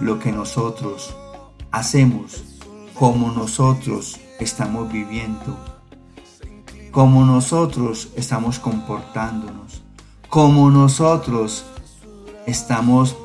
lo 0.00 0.18
que 0.18 0.32
nosotros 0.32 1.14
hacemos, 1.70 2.42
como 2.94 3.30
nosotros 3.30 4.18
estamos 4.40 4.90
viviendo, 4.90 5.58
cómo 6.90 7.24
nosotros 7.24 8.08
estamos 8.16 8.58
comportándonos, 8.58 9.82
cómo 10.28 10.70
nosotros 10.70 11.66
estamos 12.46 13.16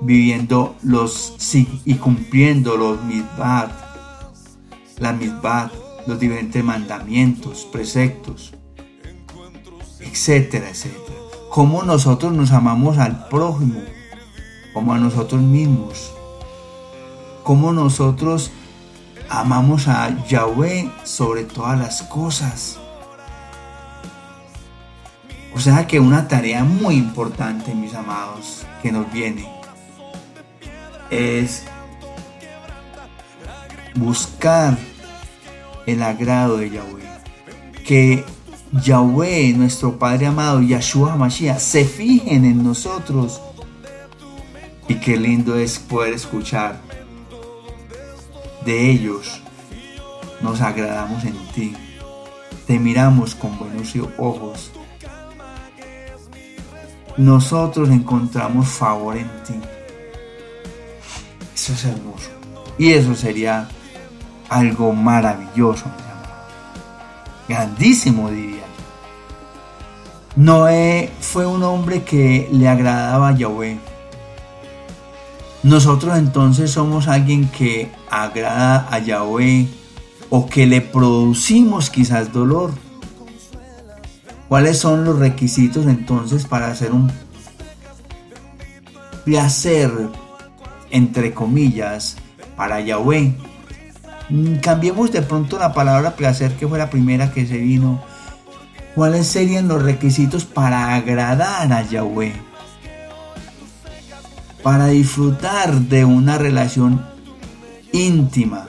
viviendo 0.00 0.74
los 0.82 1.34
y 1.84 1.94
cumpliendo 1.94 2.76
los 2.76 3.02
mitbat, 3.04 3.70
la 5.00 5.12
mitbat, 5.12 5.72
los 6.06 6.20
diferentes 6.20 6.62
mandamientos, 6.62 7.66
preceptos, 7.72 8.52
etcétera, 9.98 10.68
etcétera. 10.68 11.18
Cómo 11.50 11.82
nosotros 11.82 12.32
nos 12.32 12.52
amamos 12.52 12.98
al 12.98 13.26
prójimo, 13.28 13.80
como 14.72 14.92
a 14.92 14.98
nosotros 14.98 15.40
mismos. 15.42 16.12
Cómo 17.42 17.72
nosotros 17.72 18.52
amamos 19.28 19.88
a 19.88 20.24
Yahweh 20.26 20.90
sobre 21.04 21.44
todas 21.44 21.78
las 21.78 22.02
cosas. 22.02 22.78
O 25.54 25.58
sea 25.58 25.86
que 25.86 25.98
una 25.98 26.28
tarea 26.28 26.62
muy 26.62 26.94
importante, 26.94 27.74
mis 27.74 27.94
amados, 27.94 28.64
que 28.82 28.92
nos 28.92 29.10
viene 29.12 29.48
es 31.10 31.64
buscar 33.94 34.78
el 35.86 36.02
agrado 36.02 36.58
de 36.58 36.70
Yahweh. 36.70 37.02
Que 37.84 38.24
Yahweh, 38.72 39.52
nuestro 39.54 39.98
Padre 39.98 40.26
amado, 40.26 40.62
Yahshua 40.62 41.16
Mashiach, 41.16 41.58
se 41.58 41.84
fijen 41.84 42.44
en 42.44 42.62
nosotros. 42.62 43.40
Y 44.88 44.94
qué 44.96 45.16
lindo 45.16 45.56
es 45.56 45.78
poder 45.78 46.14
escuchar 46.14 46.80
de 48.64 48.90
ellos. 48.90 49.40
Nos 50.40 50.60
agradamos 50.60 51.24
en 51.24 51.36
ti. 51.54 51.74
Te 52.66 52.78
miramos 52.78 53.34
con 53.34 53.58
buenos 53.58 53.92
ojos. 54.18 54.70
Nosotros 57.16 57.90
encontramos 57.90 58.68
favor 58.68 59.16
en 59.16 59.28
ti. 59.44 59.54
Eso 61.54 61.72
es 61.72 61.84
hermoso. 61.84 62.30
Y 62.78 62.92
eso 62.92 63.14
sería 63.14 63.68
algo 64.50 64.92
maravilloso, 64.92 65.84
grandísimo 67.48 68.30
diría 68.30 68.56
yo. 68.56 70.42
Noé 70.42 71.10
fue 71.20 71.46
un 71.46 71.62
hombre 71.62 72.02
que 72.02 72.48
le 72.52 72.68
agradaba 72.68 73.28
a 73.28 73.36
Yahweh. 73.36 73.78
Nosotros 75.62 76.18
entonces 76.18 76.72
somos 76.72 77.06
alguien 77.06 77.48
que 77.48 77.92
agrada 78.10 78.88
a 78.90 78.98
Yahweh 78.98 79.68
o 80.30 80.46
que 80.46 80.66
le 80.66 80.80
producimos 80.80 81.90
quizás 81.90 82.32
dolor. 82.32 82.72
¿Cuáles 84.48 84.78
son 84.78 85.04
los 85.04 85.18
requisitos 85.18 85.86
entonces 85.86 86.44
para 86.44 86.68
hacer 86.68 86.92
un 86.92 87.12
placer, 89.24 89.92
entre 90.90 91.32
comillas, 91.34 92.16
para 92.56 92.80
Yahweh? 92.80 93.49
Mm, 94.30 94.56
cambiemos 94.56 95.10
de 95.10 95.22
pronto 95.22 95.58
la 95.58 95.72
palabra 95.72 96.14
placer, 96.14 96.54
que 96.56 96.68
fue 96.68 96.78
la 96.78 96.88
primera 96.88 97.32
que 97.32 97.46
se 97.46 97.58
vino. 97.58 98.00
¿Cuáles 98.94 99.26
serían 99.26 99.68
los 99.68 99.82
requisitos 99.82 100.44
para 100.44 100.94
agradar 100.94 101.72
a 101.72 101.82
Yahweh? 101.82 102.32
Para 104.62 104.86
disfrutar 104.86 105.72
de 105.72 106.04
una 106.04 106.38
relación 106.38 107.04
íntima 107.92 108.66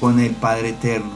con 0.00 0.18
el 0.18 0.32
Padre 0.32 0.70
Eterno, 0.70 1.12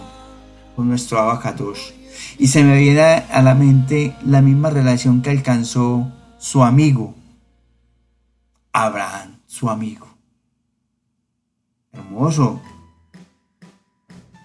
con 0.77 0.89
nuestro 0.89 1.19
Abacadosh. 1.19 1.93
Y 2.39 2.49
se 2.49 2.63
me 2.63 2.79
viene 2.79 3.03
a 3.03 3.43
la 3.43 3.55
mente 3.55 4.15
la 4.25 4.41
misma 4.41 4.71
relación 4.71 5.23
que 5.23 5.31
alcanzó 5.31 6.13
su 6.39 6.63
amigo, 6.63 7.15
Abraham, 8.73 9.41
su 9.47 9.71
amigo. 9.71 10.07
Hermoso, 11.93 12.61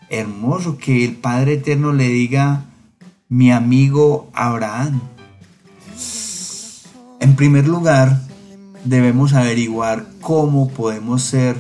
hermoso 0.10 0.78
que 0.78 1.06
el 1.06 1.16
Padre 1.16 1.54
Eterno 1.54 1.94
le 1.94 2.08
diga, 2.08 2.66
mi 3.28 3.52
amigo 3.52 4.30
Abraham. 4.34 5.02
En 7.20 7.36
primer 7.36 7.68
lugar, 7.68 8.22
debemos 8.84 9.34
averiguar 9.34 10.06
cómo 10.22 10.70
podemos 10.70 11.22
ser, 11.22 11.56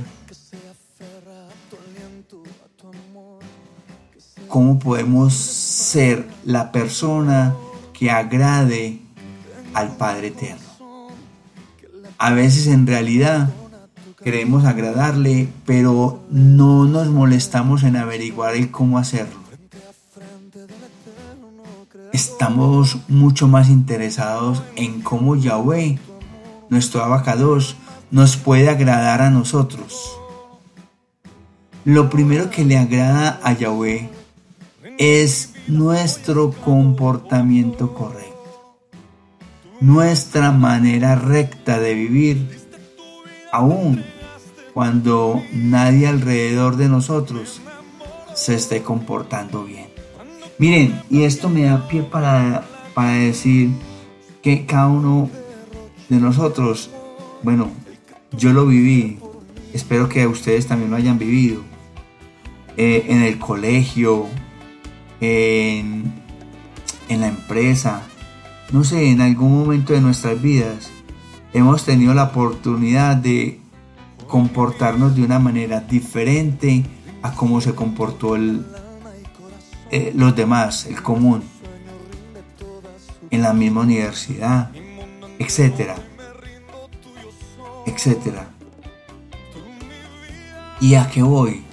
cómo 4.47 4.79
podemos 4.79 5.33
ser 5.33 6.27
la 6.45 6.71
persona 6.71 7.55
que 7.93 8.09
agrade 8.09 8.99
al 9.73 9.95
Padre 9.95 10.27
Eterno. 10.27 10.69
A 12.17 12.33
veces 12.33 12.67
en 12.67 12.87
realidad 12.87 13.53
queremos 14.23 14.65
agradarle, 14.65 15.49
pero 15.65 16.23
no 16.29 16.85
nos 16.85 17.07
molestamos 17.07 17.83
en 17.83 17.95
averiguar 17.95 18.55
el 18.55 18.71
cómo 18.71 18.97
hacerlo. 18.97 19.39
Estamos 22.11 22.97
mucho 23.07 23.47
más 23.47 23.69
interesados 23.69 24.63
en 24.75 25.01
cómo 25.01 25.35
Yahweh, 25.35 25.99
nuestro 26.69 27.03
abacados, 27.03 27.75
nos 28.11 28.35
puede 28.35 28.69
agradar 28.69 29.21
a 29.21 29.29
nosotros. 29.29 30.11
Lo 31.85 32.09
primero 32.09 32.49
que 32.49 32.65
le 32.65 32.77
agrada 32.77 33.39
a 33.43 33.53
Yahweh 33.53 34.09
es 34.97 35.53
nuestro 35.67 36.51
comportamiento 36.51 37.93
correcto, 37.93 38.75
nuestra 39.79 40.51
manera 40.51 41.15
recta 41.15 41.79
de 41.79 41.93
vivir 41.93 42.58
aún 43.51 44.03
cuando 44.73 45.43
nadie 45.51 46.07
alrededor 46.07 46.77
de 46.77 46.89
nosotros 46.89 47.61
se 48.33 48.55
esté 48.55 48.81
comportando 48.81 49.63
bien. 49.65 49.87
Miren, 50.57 51.01
y 51.09 51.23
esto 51.23 51.49
me 51.49 51.63
da 51.63 51.87
pie 51.87 52.03
para, 52.03 52.65
para 52.93 53.13
decir 53.13 53.71
que 54.41 54.65
cada 54.65 54.87
uno 54.87 55.29
de 56.09 56.17
nosotros, 56.17 56.89
bueno, 57.43 57.71
yo 58.31 58.53
lo 58.53 58.65
viví, 58.65 59.19
espero 59.73 60.09
que 60.09 60.27
ustedes 60.27 60.67
también 60.67 60.91
lo 60.91 60.97
hayan 60.97 61.17
vivido, 61.17 61.61
eh, 62.77 63.05
en 63.09 63.23
el 63.23 63.39
colegio, 63.39 64.27
en, 65.19 66.13
en 67.09 67.21
la 67.21 67.27
empresa, 67.27 68.03
no 68.71 68.83
sé, 68.83 69.09
en 69.09 69.21
algún 69.21 69.57
momento 69.59 69.93
de 69.93 70.01
nuestras 70.01 70.41
vidas 70.41 70.91
hemos 71.53 71.85
tenido 71.85 72.13
la 72.13 72.25
oportunidad 72.25 73.15
de 73.17 73.59
comportarnos 74.27 75.15
de 75.15 75.23
una 75.23 75.39
manera 75.39 75.81
diferente 75.81 76.85
a 77.21 77.33
cómo 77.33 77.59
se 77.61 77.73
comportó 77.75 78.35
el, 78.35 78.65
eh, 79.91 80.11
los 80.15 80.35
demás, 80.35 80.85
el 80.85 81.01
común, 81.01 81.43
en 83.31 83.41
la 83.41 83.53
misma 83.53 83.81
universidad, 83.81 84.71
etcétera, 85.39 85.95
etcétera. 87.85 88.49
¿Y 90.81 90.95
a 90.95 91.09
qué 91.09 91.21
voy? 91.21 91.63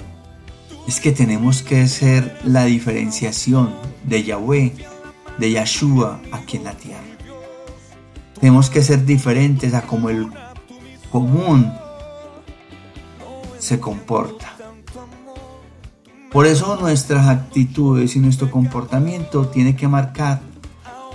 Es 0.89 1.01
que 1.01 1.13
tenemos 1.13 1.63
que 1.63 1.87
ser 1.89 2.39
la 2.45 2.65
diferenciación 2.65 3.75
de 4.05 4.25
Yahweh, 4.25 4.73
de 5.39 5.51
Yahshua 5.53 6.21
aquí 6.33 6.57
en 6.57 6.65
la 6.65 6.75
tierra. 6.75 7.16
Tenemos 8.41 8.71
que 8.71 8.83
ser 8.83 9.05
diferentes 9.05 9.75
a 9.75 9.83
como 9.83 10.11
el 10.11 10.29
común 11.11 11.73
se 13.59 13.81
comporta. 13.81 14.53
Por 16.31 16.47
eso 16.47 16.77
nuestras 16.77 17.29
actitudes 17.29 18.15
y 18.15 18.19
nuestro 18.19 18.51
comportamiento 18.51 19.47
tiene 19.47 19.75
que 19.75 19.89
marcar 19.89 20.41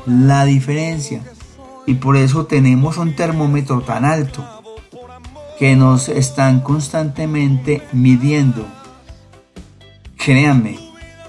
la 0.06 0.46
diferencia. 0.46 1.22
Y 1.86 1.96
por 1.96 2.18
eso 2.18 2.46
tenemos 2.46 2.98
un 2.98 3.16
termómetro 3.16 3.82
tan 3.82 4.06
alto 4.06 4.44
que 5.60 5.76
nos 5.76 6.10
están 6.10 6.62
constantemente 6.62 7.84
midiendo. 7.92 8.66
Créanme 10.18 10.80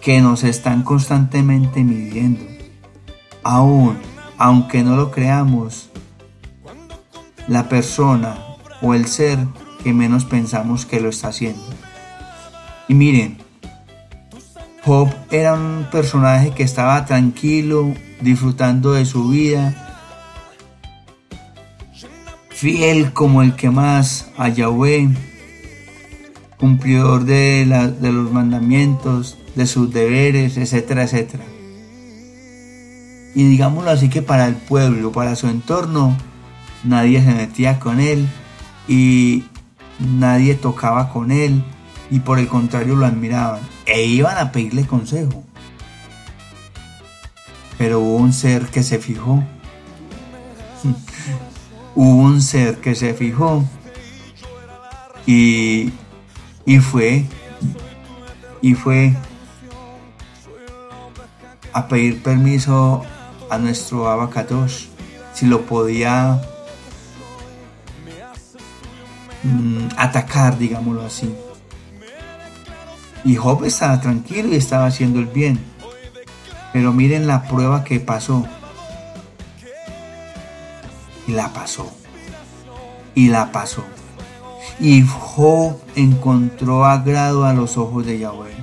que 0.00 0.20
nos 0.20 0.42
están 0.42 0.82
constantemente 0.82 1.84
midiendo. 1.84 2.44
Aún 3.42 3.98
aunque 4.42 4.82
no 4.82 4.96
lo 4.96 5.12
creamos, 5.12 5.88
la 7.46 7.68
persona 7.68 8.36
o 8.80 8.92
el 8.92 9.06
ser 9.06 9.38
que 9.84 9.92
menos 9.92 10.24
pensamos 10.24 10.84
que 10.84 11.00
lo 11.00 11.10
está 11.10 11.28
haciendo. 11.28 11.62
Y 12.88 12.94
miren, 12.94 13.38
Job 14.84 15.14
era 15.30 15.54
un 15.54 15.86
personaje 15.92 16.50
que 16.50 16.64
estaba 16.64 17.04
tranquilo, 17.04 17.94
disfrutando 18.20 18.94
de 18.94 19.06
su 19.06 19.28
vida, 19.28 20.10
fiel 22.50 23.12
como 23.12 23.42
el 23.42 23.54
que 23.54 23.70
más 23.70 24.32
a 24.36 24.48
Yahweh, 24.48 25.08
cumplidor 26.58 27.26
de, 27.26 27.64
de 28.00 28.12
los 28.12 28.32
mandamientos, 28.32 29.38
de 29.54 29.68
sus 29.68 29.92
deberes, 29.92 30.56
etcétera, 30.56 31.04
etcétera. 31.04 31.44
Y 33.34 33.44
digámoslo 33.44 33.90
así 33.90 34.08
que 34.08 34.22
para 34.22 34.46
el 34.46 34.54
pueblo, 34.54 35.12
para 35.12 35.36
su 35.36 35.48
entorno, 35.48 36.16
nadie 36.84 37.22
se 37.22 37.32
metía 37.32 37.78
con 37.78 38.00
él 38.00 38.28
y 38.88 39.44
nadie 39.98 40.54
tocaba 40.54 41.08
con 41.08 41.30
él 41.30 41.62
y 42.10 42.20
por 42.20 42.38
el 42.38 42.48
contrario 42.48 42.96
lo 42.96 43.06
admiraban 43.06 43.60
e 43.86 44.04
iban 44.04 44.36
a 44.36 44.52
pedirle 44.52 44.86
consejo. 44.86 45.44
Pero 47.78 48.00
hubo 48.00 48.16
un 48.16 48.32
ser 48.32 48.66
que 48.66 48.82
se 48.82 48.98
fijó. 48.98 49.42
hubo 51.94 52.22
un 52.22 52.42
ser 52.42 52.80
que 52.80 52.94
se 52.94 53.14
fijó 53.14 53.64
y, 55.26 55.90
y 56.66 56.78
fue 56.78 57.24
y 58.60 58.74
fue 58.74 59.14
a 61.72 61.88
pedir 61.88 62.22
permiso 62.22 63.04
a 63.52 63.58
nuestro 63.58 64.08
abacatos 64.08 64.88
si 65.34 65.44
lo 65.44 65.66
podía 65.66 66.40
mm, 69.42 69.88
atacar, 69.98 70.56
digámoslo 70.56 71.04
así. 71.04 71.34
Y 73.24 73.36
Job 73.36 73.64
estaba 73.64 74.00
tranquilo 74.00 74.48
y 74.48 74.56
estaba 74.56 74.86
haciendo 74.86 75.18
el 75.18 75.26
bien. 75.26 75.60
Pero 76.72 76.94
miren 76.94 77.26
la 77.26 77.42
prueba 77.42 77.84
que 77.84 78.00
pasó. 78.00 78.46
Y 81.26 81.32
la 81.32 81.52
pasó. 81.52 81.92
Y 83.14 83.28
la 83.28 83.52
pasó. 83.52 83.84
Y 84.80 85.02
Job 85.06 85.78
encontró 85.94 86.86
agrado 86.86 87.44
a 87.44 87.52
los 87.52 87.76
ojos 87.76 88.06
de 88.06 88.18
Yahweh. 88.18 88.56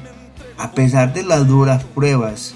A 0.57 0.71
pesar 0.71 1.13
de 1.13 1.23
las 1.23 1.47
duras 1.47 1.83
pruebas 1.83 2.55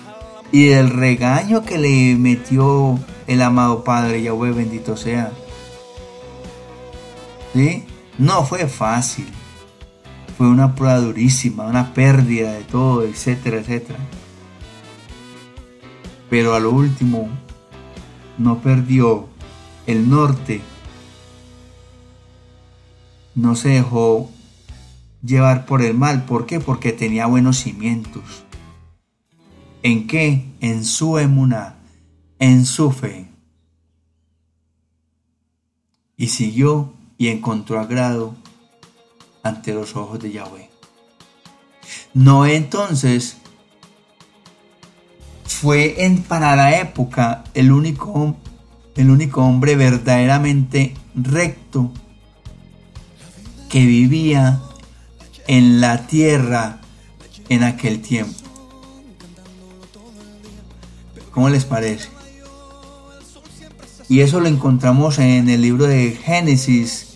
y 0.54 0.66
del 0.66 0.92
regaño 0.92 1.64
que 1.64 1.80
le 1.80 2.16
metió 2.16 3.00
el 3.26 3.42
amado 3.42 3.84
Padre 3.84 4.22
Yahweh, 4.22 4.52
bendito 4.52 4.96
sea. 4.96 5.32
¿Sí? 7.56 7.86
No 8.20 8.46
fue 8.46 8.68
fácil. 8.68 9.26
Fue 10.38 10.48
una 10.48 10.76
prueba 10.76 11.00
durísima, 11.00 11.66
una 11.66 11.96
pérdida 11.96 12.54
de 12.54 12.62
todo, 12.66 13.02
etcétera, 13.02 13.58
etcétera. 13.58 13.98
Pero 16.30 16.54
a 16.54 16.60
lo 16.60 16.70
último, 16.70 17.30
no 18.38 18.60
perdió 18.60 19.28
el 19.88 20.08
norte. 20.08 20.62
No 23.34 23.56
se 23.56 23.70
dejó 23.70 24.30
llevar 25.26 25.66
por 25.66 25.82
el 25.82 25.96
mal. 25.96 26.26
¿Por 26.26 26.46
qué? 26.46 26.60
Porque 26.60 26.92
tenía 26.92 27.26
buenos 27.26 27.58
cimientos. 27.58 28.44
¿En 29.84 30.08
qué? 30.08 30.46
En 30.62 30.86
su 30.86 31.18
emuna, 31.18 31.76
en 32.40 32.66
su 32.66 32.92
fe. 32.92 33.28
Y 36.16 36.28
siguió 36.28 36.94
y 37.18 37.28
encontró 37.28 37.80
agrado 37.80 38.34
ante 39.44 39.74
los 39.74 39.96
ojos 39.96 40.20
de 40.20 40.32
Yahweh. 40.32 40.70
Noé 42.14 42.56
entonces 42.56 43.38
fue 45.44 46.06
en, 46.06 46.24
para 46.24 46.56
la 46.56 46.80
época 46.80 47.44
el 47.54 47.72
único, 47.72 48.38
el 48.96 49.10
único 49.10 49.44
hombre 49.44 49.76
verdaderamente 49.76 50.94
recto 51.14 51.92
que 53.70 53.86
vivía 53.86 54.62
en 55.48 55.82
la 55.82 56.08
tierra 56.08 56.80
en 57.50 57.64
aquel 57.64 58.02
tiempo. 58.02 58.43
¿Cómo 61.34 61.50
les 61.50 61.66
parece? 61.66 62.10
Y 64.08 64.20
eso 64.20 64.40
lo 64.40 64.48
encontramos 64.48 65.18
en 65.18 65.50
el 65.50 65.62
libro 65.62 65.88
de 65.88 66.12
Génesis, 66.12 67.16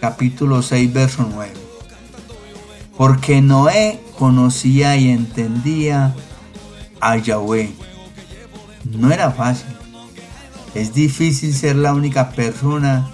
capítulo 0.00 0.62
6, 0.62 0.92
verso 0.92 1.28
9. 1.30 1.52
Porque 2.96 3.42
Noé 3.42 4.00
conocía 4.18 4.96
y 4.96 5.10
entendía 5.10 6.14
a 7.00 7.16
Yahweh. 7.18 7.70
No 8.84 9.12
era 9.12 9.30
fácil. 9.32 9.76
Es 10.74 10.94
difícil 10.94 11.54
ser 11.54 11.76
la 11.76 11.92
única 11.92 12.30
persona 12.30 13.10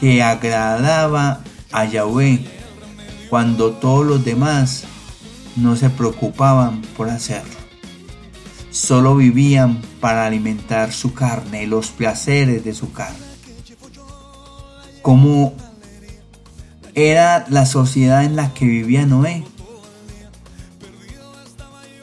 que 0.00 0.22
agradaba 0.22 1.40
a 1.72 1.84
Yahweh 1.86 2.44
cuando 3.30 3.72
todos 3.72 4.04
los 4.04 4.24
demás 4.24 4.84
no 5.56 5.74
se 5.74 5.88
preocupaban 5.88 6.82
por 6.96 7.08
hacerlo. 7.08 7.55
Solo 8.76 9.16
vivían 9.16 9.80
para 10.00 10.26
alimentar 10.26 10.92
su 10.92 11.14
carne 11.14 11.62
y 11.62 11.66
los 11.66 11.88
placeres 11.88 12.62
de 12.62 12.74
su 12.74 12.92
carne. 12.92 13.24
Como 15.00 15.54
era 16.94 17.46
la 17.48 17.64
sociedad 17.64 18.22
en 18.22 18.36
la 18.36 18.52
que 18.52 18.66
vivía 18.66 19.06
Noé. 19.06 19.44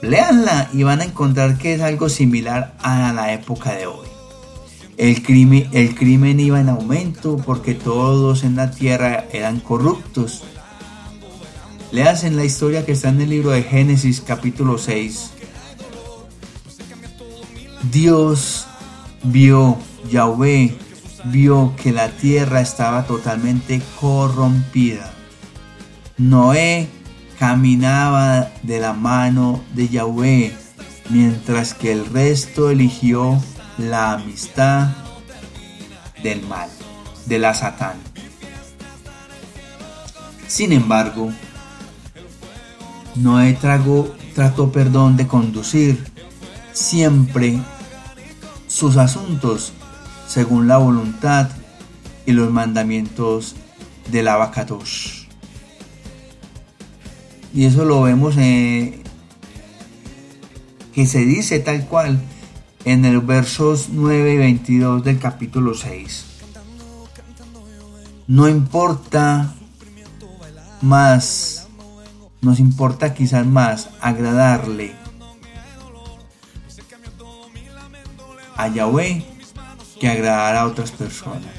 Leanla 0.02 0.72
y 0.74 0.82
van 0.82 1.02
a 1.02 1.06
encontrar 1.06 1.60
que 1.60 1.76
es 1.76 1.82
algo 1.82 2.10
similar 2.10 2.76
a 2.82 3.14
la 3.14 3.34
época 3.34 3.76
de 3.76 3.86
hoy. 3.86 4.08
El 4.98 5.22
crimen, 5.22 5.70
el 5.74 5.94
crimen 5.94 6.40
iba 6.40 6.60
en 6.60 6.70
aumento 6.70 7.38
porque 7.38 7.76
todos 7.76 8.44
en 8.44 8.56
la 8.56 8.72
tierra 8.72 9.26
eran 9.32 9.60
corruptos. 9.60 10.42
Leas 11.92 12.24
la 12.24 12.44
historia 12.44 12.84
que 12.84 12.94
está 12.94 13.10
en 13.10 13.22
el 13.22 13.30
libro 13.30 13.52
de 13.52 13.62
Génesis 13.62 14.22
capítulo 14.22 14.80
6 14.80 15.34
Dios 17.91 18.67
vio, 19.24 19.78
Yahweh 20.10 20.78
vio 21.26 21.74
que 21.76 21.91
la 21.91 22.10
tierra 22.10 22.62
estaba 22.62 23.06
totalmente 23.06 23.82
corrompida. 24.00 25.12
Noé 26.17 26.88
caminaba 27.38 28.52
de 28.62 28.80
la 28.80 28.93
mano 28.93 29.63
de 29.74 29.89
Yahweh, 29.89 30.56
mientras 31.10 31.74
que 31.74 31.91
el 31.91 32.06
resto 32.06 32.69
eligió 32.69 33.41
la 33.78 34.13
amistad 34.13 34.89
del 36.22 36.41
mal, 36.43 36.69
de 37.26 37.39
la 37.39 37.54
Satán. 37.54 37.98
Sin 40.48 40.72
embargo, 40.72 41.32
Noé 43.15 43.54
tragó, 43.54 44.15
trató 44.36 44.72
perdón 44.72 45.17
de 45.17 45.28
conducir 45.28 46.13
siempre 46.72 47.60
sus 48.74 48.98
asuntos 48.98 49.72
según 50.28 50.68
la 50.68 50.78
voluntad 50.78 51.50
y 52.26 52.32
los 52.32 52.52
mandamientos 52.52 53.56
del 54.12 54.28
abacados. 54.28 55.28
Y 57.54 57.66
eso 57.66 57.86
lo 57.86 58.02
vemos 58.02 58.36
que 58.36 59.04
se 61.06 61.20
dice 61.20 61.60
tal 61.60 61.86
cual 61.86 62.20
en 62.84 63.06
el 63.06 63.20
versos 63.20 63.90
9 63.92 64.34
y 64.34 64.38
22 64.38 65.04
del 65.04 65.20
capítulo 65.20 65.76
6. 65.76 66.26
No 68.26 68.50
importa 68.50 69.54
más, 70.82 71.68
nos 72.42 72.60
importa 72.60 73.14
quizás 73.14 73.46
más 73.46 73.90
agradarle 74.02 75.03
a 78.63 78.67
Yahweh 78.67 79.23
que 79.99 80.08
agradar 80.08 80.56
a 80.56 80.65
otras 80.65 80.91
personas. 80.91 81.54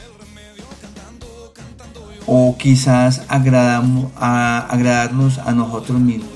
O 2.26 2.56
quizás 2.56 3.22
agradamos, 3.28 4.10
agradarnos 4.16 5.38
a 5.38 5.52
nosotros 5.52 6.00
mismos. 6.00 6.30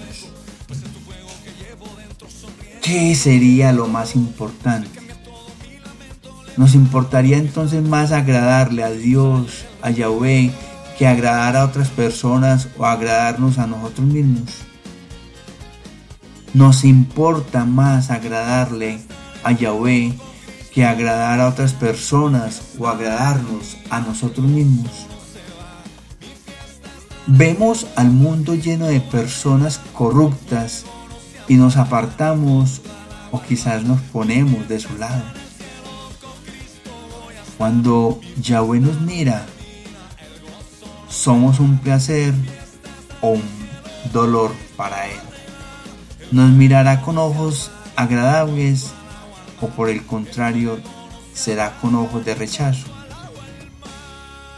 ¿Qué 2.82 3.14
sería 3.14 3.72
lo 3.72 3.86
más 3.86 4.14
importante? 4.14 4.98
Nos 6.56 6.74
importaría 6.74 7.38
entonces 7.38 7.82
más 7.82 8.12
agradarle 8.12 8.82
a 8.82 8.90
Dios, 8.90 9.64
a 9.82 9.90
Yahweh, 9.90 10.50
que 10.98 11.06
agradar 11.06 11.56
a 11.56 11.64
otras 11.64 11.88
personas 11.88 12.68
o 12.76 12.84
agradarnos 12.84 13.58
a 13.58 13.66
nosotros 13.66 14.06
mismos. 14.06 14.50
Nos 16.54 16.84
importa 16.84 17.64
más 17.64 18.10
agradarle 18.10 19.00
a 19.44 19.52
Yahweh 19.52 20.14
que 20.72 20.84
agradar 20.84 21.40
a 21.40 21.48
otras 21.48 21.72
personas 21.72 22.62
o 22.78 22.88
agradarnos 22.88 23.76
a 23.90 24.00
nosotros 24.00 24.46
mismos. 24.46 25.06
Vemos 27.26 27.86
al 27.96 28.10
mundo 28.10 28.54
lleno 28.54 28.86
de 28.86 29.00
personas 29.00 29.80
corruptas 29.92 30.84
y 31.46 31.54
nos 31.54 31.76
apartamos 31.76 32.80
o 33.32 33.42
quizás 33.42 33.84
nos 33.84 34.00
ponemos 34.00 34.68
de 34.68 34.80
su 34.80 34.96
lado. 34.96 35.22
Cuando 37.58 38.20
Yahweh 38.40 38.80
nos 38.80 39.00
mira, 39.00 39.44
somos 41.08 41.60
un 41.60 41.78
placer 41.78 42.32
o 43.20 43.30
un 43.30 43.42
dolor 44.12 44.52
para 44.76 45.06
Él. 45.08 45.18
Nos 46.30 46.50
mirará 46.50 47.00
con 47.00 47.18
ojos 47.18 47.70
agradables 47.96 48.92
o 49.60 49.68
por 49.68 49.88
el 49.88 50.04
contrario 50.04 50.78
será 51.32 51.78
con 51.80 51.94
ojos 51.94 52.24
de 52.24 52.34
rechazo. 52.34 52.86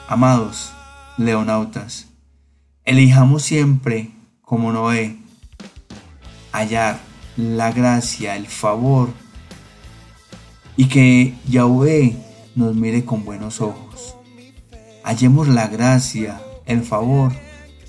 Amados 0.09 0.73
leonautas, 1.19 2.09
elijamos 2.85 3.43
siempre, 3.43 4.11
como 4.43 4.73
Noé, 4.73 5.19
hallar 6.53 6.99
la 7.37 7.71
gracia, 7.73 8.37
el 8.37 8.47
favor 8.47 9.11
y 10.77 10.87
que 10.87 11.35
Yahweh 11.49 12.17
nos 12.55 12.75
mire 12.75 13.05
con 13.05 13.25
buenos 13.25 13.61
ojos. 13.61 14.17
Hallemos 15.05 15.49
la 15.49 15.69
gracia, 15.69 16.41
el 16.67 16.83
favor 16.83 17.33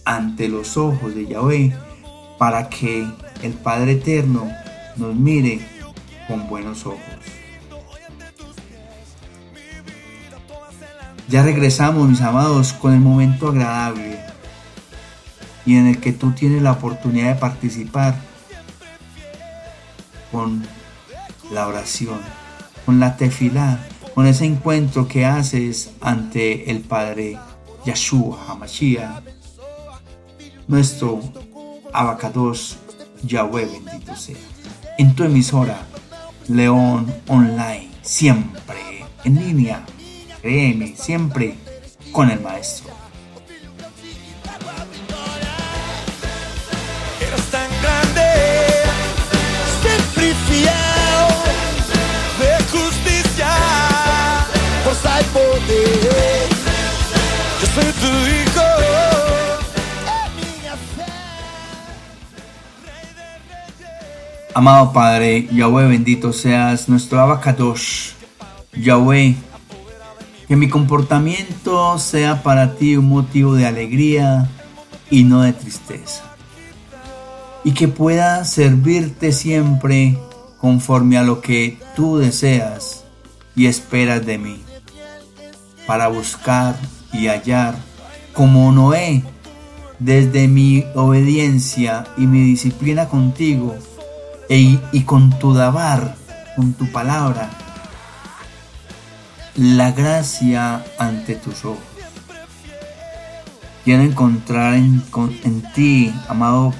ante 0.05 0.47
los 0.47 0.77
ojos 0.77 1.15
de 1.15 1.27
Yahweh 1.27 1.73
para 2.37 2.69
que 2.69 3.07
el 3.43 3.53
Padre 3.53 3.93
Eterno 3.93 4.49
nos 4.97 5.15
mire 5.15 5.59
con 6.31 6.47
buenos 6.47 6.85
ojos. 6.85 6.99
Ya 11.27 11.43
regresamos, 11.43 12.07
mis 12.07 12.21
amados, 12.21 12.71
con 12.71 12.93
el 12.93 13.01
momento 13.01 13.49
agradable 13.49 14.17
y 15.65 15.75
en 15.75 15.87
el 15.87 15.99
que 15.99 16.13
tú 16.13 16.31
tienes 16.31 16.61
la 16.61 16.71
oportunidad 16.71 17.33
de 17.33 17.39
participar 17.39 18.15
con 20.31 20.65
la 21.51 21.67
oración, 21.67 22.19
con 22.85 23.01
la 23.01 23.17
tefilá, 23.17 23.79
con 24.15 24.25
ese 24.25 24.45
encuentro 24.45 25.09
que 25.09 25.25
haces 25.25 25.91
ante 25.99 26.71
el 26.71 26.79
Padre 26.79 27.37
Yahshua 27.85 28.39
HaMashiach, 28.47 29.23
nuestro 30.67 31.19
abacados 31.91 32.77
Yahweh 33.23 33.65
bendito 33.65 34.15
sea. 34.15 34.37
En 34.97 35.13
tu 35.13 35.23
emisora, 35.23 35.87
León 36.55 37.13
Online, 37.27 37.89
siempre 38.01 39.05
en 39.23 39.35
línea 39.35 39.85
Créeme, 40.41 40.95
siempre 40.97 41.55
con 42.11 42.31
el 42.31 42.39
maestro. 42.39 43.00
Amado 64.61 64.93
Padre, 64.93 65.47
Yahweh 65.51 65.87
bendito 65.87 66.31
seas, 66.31 66.87
nuestro 66.87 67.19
abacadosh. 67.19 68.11
Yahweh, 68.79 69.35
que 70.47 70.55
mi 70.55 70.69
comportamiento 70.69 71.97
sea 71.97 72.43
para 72.43 72.75
ti 72.75 72.95
un 72.95 73.09
motivo 73.09 73.55
de 73.55 73.65
alegría 73.65 74.47
y 75.09 75.23
no 75.23 75.41
de 75.41 75.53
tristeza. 75.53 76.21
Y 77.63 77.71
que 77.71 77.87
pueda 77.87 78.45
servirte 78.45 79.31
siempre 79.31 80.19
conforme 80.59 81.17
a 81.17 81.23
lo 81.23 81.41
que 81.41 81.79
tú 81.95 82.19
deseas 82.19 83.03
y 83.55 83.65
esperas 83.65 84.23
de 84.27 84.37
mí. 84.37 84.61
Para 85.87 86.07
buscar 86.07 86.75
y 87.11 87.29
hallar 87.29 87.73
como 88.31 88.71
Noé 88.71 89.23
desde 89.97 90.47
mi 90.47 90.85
obediencia 90.93 92.05
y 92.15 92.27
mi 92.27 92.41
disciplina 92.41 93.07
contigo 93.07 93.75
e, 94.51 94.77
y 94.91 95.03
con 95.03 95.29
tu 95.39 95.53
dabar, 95.53 96.13
con 96.57 96.73
tu 96.73 96.91
palabra, 96.91 97.49
la 99.55 99.91
gracia 99.93 100.83
ante 100.99 101.35
tus 101.35 101.63
ojos. 101.63 101.79
Quiero 103.85 104.03
encontrar 104.03 104.73
en, 104.73 105.01
en 105.45 105.73
ti, 105.73 106.13
amado 106.27 106.73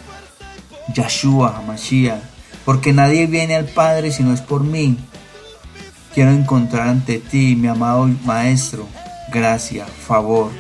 Yahshua 0.94 1.56
HaMashiach, 1.60 2.22
porque 2.66 2.92
nadie 2.92 3.26
viene 3.28 3.56
al 3.56 3.66
Padre 3.66 4.12
si 4.12 4.22
no 4.24 4.34
es 4.34 4.42
por 4.42 4.66
mí. 4.66 4.98
Quiero 6.14 6.32
encontrar 6.32 6.90
ante 6.90 7.20
ti, 7.20 7.56
mi 7.56 7.70
amado 7.70 8.10
Maestro, 8.26 8.86
gracia, 9.32 9.86
favor, 9.86 10.52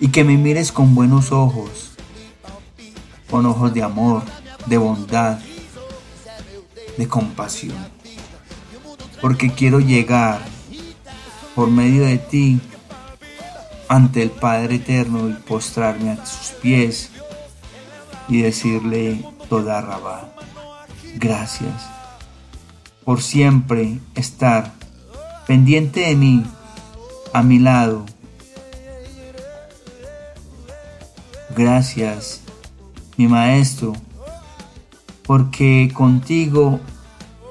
y 0.00 0.08
que 0.08 0.24
me 0.24 0.38
mires 0.38 0.72
con 0.72 0.94
buenos 0.94 1.32
ojos, 1.32 1.90
con 3.30 3.44
ojos 3.44 3.74
de 3.74 3.82
amor, 3.82 4.22
de 4.64 4.78
bondad, 4.78 5.38
de 6.96 7.08
compasión, 7.08 7.76
porque 9.20 9.50
quiero 9.50 9.80
llegar 9.80 10.40
por 11.54 11.70
medio 11.70 12.04
de 12.04 12.18
ti 12.18 12.60
ante 13.88 14.22
el 14.22 14.30
Padre 14.30 14.76
Eterno 14.76 15.28
y 15.28 15.32
postrarme 15.32 16.10
a 16.10 16.24
sus 16.24 16.52
pies 16.60 17.10
y 18.28 18.42
decirle 18.42 19.24
toda 19.48 19.80
rabá. 19.80 20.32
Gracias 21.16 21.88
por 23.04 23.20
siempre 23.20 23.98
estar 24.14 24.72
pendiente 25.46 26.00
de 26.00 26.14
mí, 26.14 26.44
a 27.32 27.42
mi 27.42 27.58
lado. 27.58 28.06
Gracias, 31.56 32.42
mi 33.16 33.26
maestro, 33.26 33.94
porque 35.30 35.92
contigo 35.94 36.80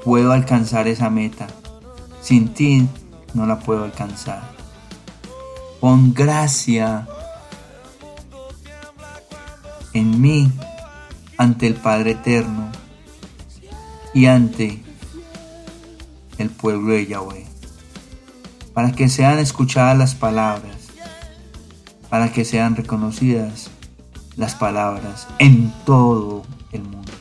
puedo 0.03 0.33
alcanzar 0.33 0.89
esa 0.89 1.09
meta. 1.09 1.47
Sin 2.21 2.53
ti 2.53 2.85
no 3.33 3.45
la 3.45 3.59
puedo 3.59 3.85
alcanzar. 3.85 4.41
Pon 5.79 6.13
gracia 6.13 7.07
en 9.93 10.19
mí 10.19 10.51
ante 11.37 11.67
el 11.67 11.75
Padre 11.75 12.11
Eterno 12.11 12.69
y 14.13 14.25
ante 14.25 14.83
el 16.37 16.49
pueblo 16.49 16.91
de 16.91 17.07
Yahweh, 17.07 17.45
para 18.73 18.91
que 18.91 19.07
sean 19.07 19.39
escuchadas 19.39 19.97
las 19.97 20.15
palabras, 20.15 20.89
para 22.09 22.33
que 22.33 22.43
sean 22.43 22.75
reconocidas 22.75 23.69
las 24.35 24.55
palabras 24.55 25.29
en 25.37 25.73
todo 25.85 26.43
el 26.73 26.81
mundo. 26.83 27.18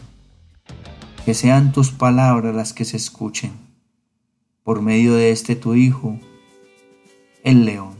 Que 1.29 1.35
sean 1.35 1.73
tus 1.73 1.91
palabras 1.91 2.55
las 2.55 2.73
que 2.73 2.87
se 2.87 2.97
escuchen 2.97 3.53
por 4.65 4.81
medio 4.81 5.13
de 5.13 5.31
este 5.31 5.57
tu 5.57 5.75
Hijo, 5.75 6.19
el 7.45 7.67
león. 7.67 7.97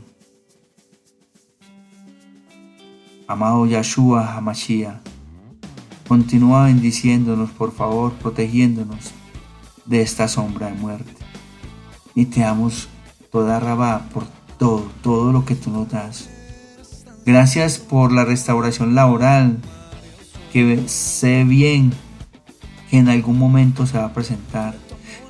Amado 3.27 3.67
Yahshua 3.67 4.35
Hamashiach, 4.35 4.97
continúa 6.07 6.65
bendiciéndonos, 6.65 7.51
por 7.51 7.71
favor, 7.71 8.13
protegiéndonos 8.13 9.11
de 9.85 10.01
esta 10.01 10.27
sombra 10.27 10.71
de 10.71 10.73
muerte. 10.73 11.13
Y 12.15 12.25
te 12.25 12.39
damos 12.39 12.89
toda 13.31 13.59
rabá 13.59 14.09
por 14.11 14.25
todo, 14.57 14.89
todo 15.03 15.31
lo 15.31 15.45
que 15.45 15.53
tú 15.53 15.69
nos 15.69 15.87
das. 15.87 16.31
Gracias 17.27 17.77
por 17.77 18.11
la 18.11 18.25
restauración 18.25 18.95
laboral, 18.95 19.59
que 20.51 20.87
sé 20.87 21.43
bien 21.43 21.93
que 22.89 22.97
en 22.97 23.09
algún 23.09 23.37
momento 23.37 23.85
se 23.85 23.97
va 23.97 24.05
a 24.05 24.13
presentar 24.13 24.75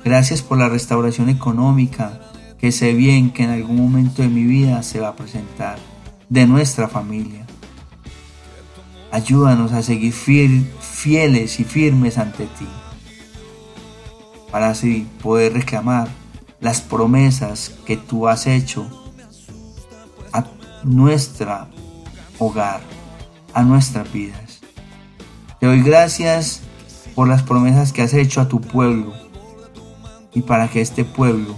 Gracias 0.04 0.40
por 0.40 0.58
la 0.58 0.68
restauración 0.68 1.28
económica 1.28 2.20
que 2.58 2.72
sé 2.72 2.94
bien 2.94 3.30
que 3.30 3.44
en 3.44 3.50
algún 3.50 3.76
momento 3.76 4.22
de 4.22 4.28
mi 4.28 4.44
vida 4.44 4.82
se 4.82 5.00
va 5.00 5.08
a 5.08 5.16
presentar, 5.16 5.78
de 6.28 6.46
nuestra 6.46 6.88
familia. 6.88 7.46
Ayúdanos 9.10 9.72
a 9.72 9.82
seguir 9.82 10.12
fieles 10.12 11.60
y 11.60 11.64
firmes 11.64 12.18
ante 12.18 12.44
ti, 12.44 12.66
para 14.50 14.70
así 14.70 15.06
poder 15.22 15.54
reclamar 15.54 16.08
las 16.60 16.80
promesas 16.80 17.72
que 17.86 17.96
tú 17.96 18.28
has 18.28 18.46
hecho 18.46 18.86
a 20.32 20.44
nuestra 20.84 21.68
hogar, 22.38 22.80
a 23.54 23.62
nuestras 23.62 24.10
vidas. 24.12 24.60
Te 25.58 25.66
doy 25.66 25.82
gracias 25.82 26.62
por 27.14 27.28
las 27.28 27.42
promesas 27.42 27.92
que 27.92 28.02
has 28.02 28.14
hecho 28.14 28.40
a 28.40 28.48
tu 28.48 28.60
pueblo 28.60 29.12
y 30.32 30.42
para 30.42 30.68
que 30.68 30.80
este 30.80 31.04
pueblo 31.04 31.56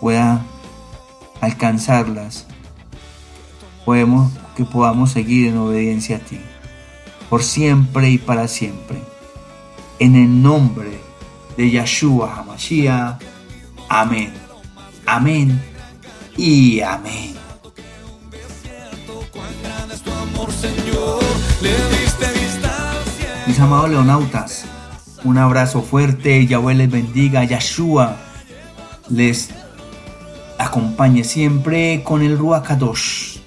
pueda 0.00 0.44
alcanzarlas, 1.40 2.46
podemos, 3.84 4.32
que 4.56 4.64
podamos 4.64 5.10
seguir 5.10 5.48
en 5.48 5.58
obediencia 5.58 6.16
a 6.16 6.20
ti, 6.20 6.40
por 7.28 7.42
siempre 7.42 8.10
y 8.10 8.18
para 8.18 8.48
siempre. 8.48 9.02
En 9.98 10.16
el 10.16 10.42
nombre 10.42 11.00
de 11.56 11.70
Yahshua 11.70 12.34
HaMashiach. 12.36 13.22
Amén. 13.88 14.32
Amén 15.06 15.62
y 16.36 16.80
amén. 16.80 17.34
Mis 23.46 23.60
amados 23.60 23.90
leonautas, 23.90 24.64
un 25.22 25.36
abrazo 25.36 25.82
fuerte, 25.82 26.46
Yahweh 26.46 26.74
les 26.74 26.90
bendiga, 26.90 27.44
Yahshua 27.44 28.16
les 29.10 29.50
acompañe 30.58 31.24
siempre 31.24 32.02
con 32.04 32.22
el 32.22 32.38
Ruach 32.38 32.66
Kadosh. 32.66 33.38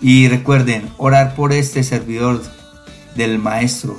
Y 0.00 0.28
recuerden 0.28 0.88
orar 0.96 1.34
por 1.34 1.52
este 1.52 1.82
servidor 1.82 2.40
del 3.16 3.38
Maestro 3.38 3.96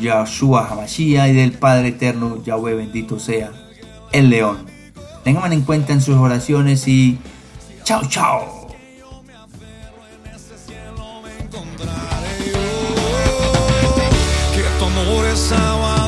Yahshua 0.00 0.68
Hamashiach 0.68 1.30
y 1.30 1.32
del 1.32 1.52
Padre 1.52 1.88
Eterno 1.88 2.42
Yahweh 2.42 2.74
bendito 2.74 3.18
sea 3.18 3.52
el 4.12 4.30
León. 4.30 4.66
Tengan 5.22 5.52
en 5.52 5.62
cuenta 5.62 5.92
en 5.92 6.00
sus 6.00 6.16
oraciones 6.16 6.86
y 6.88 7.18
chao 7.84 8.02
chao. 8.08 8.53
guess 15.34 15.50
I 15.50 16.03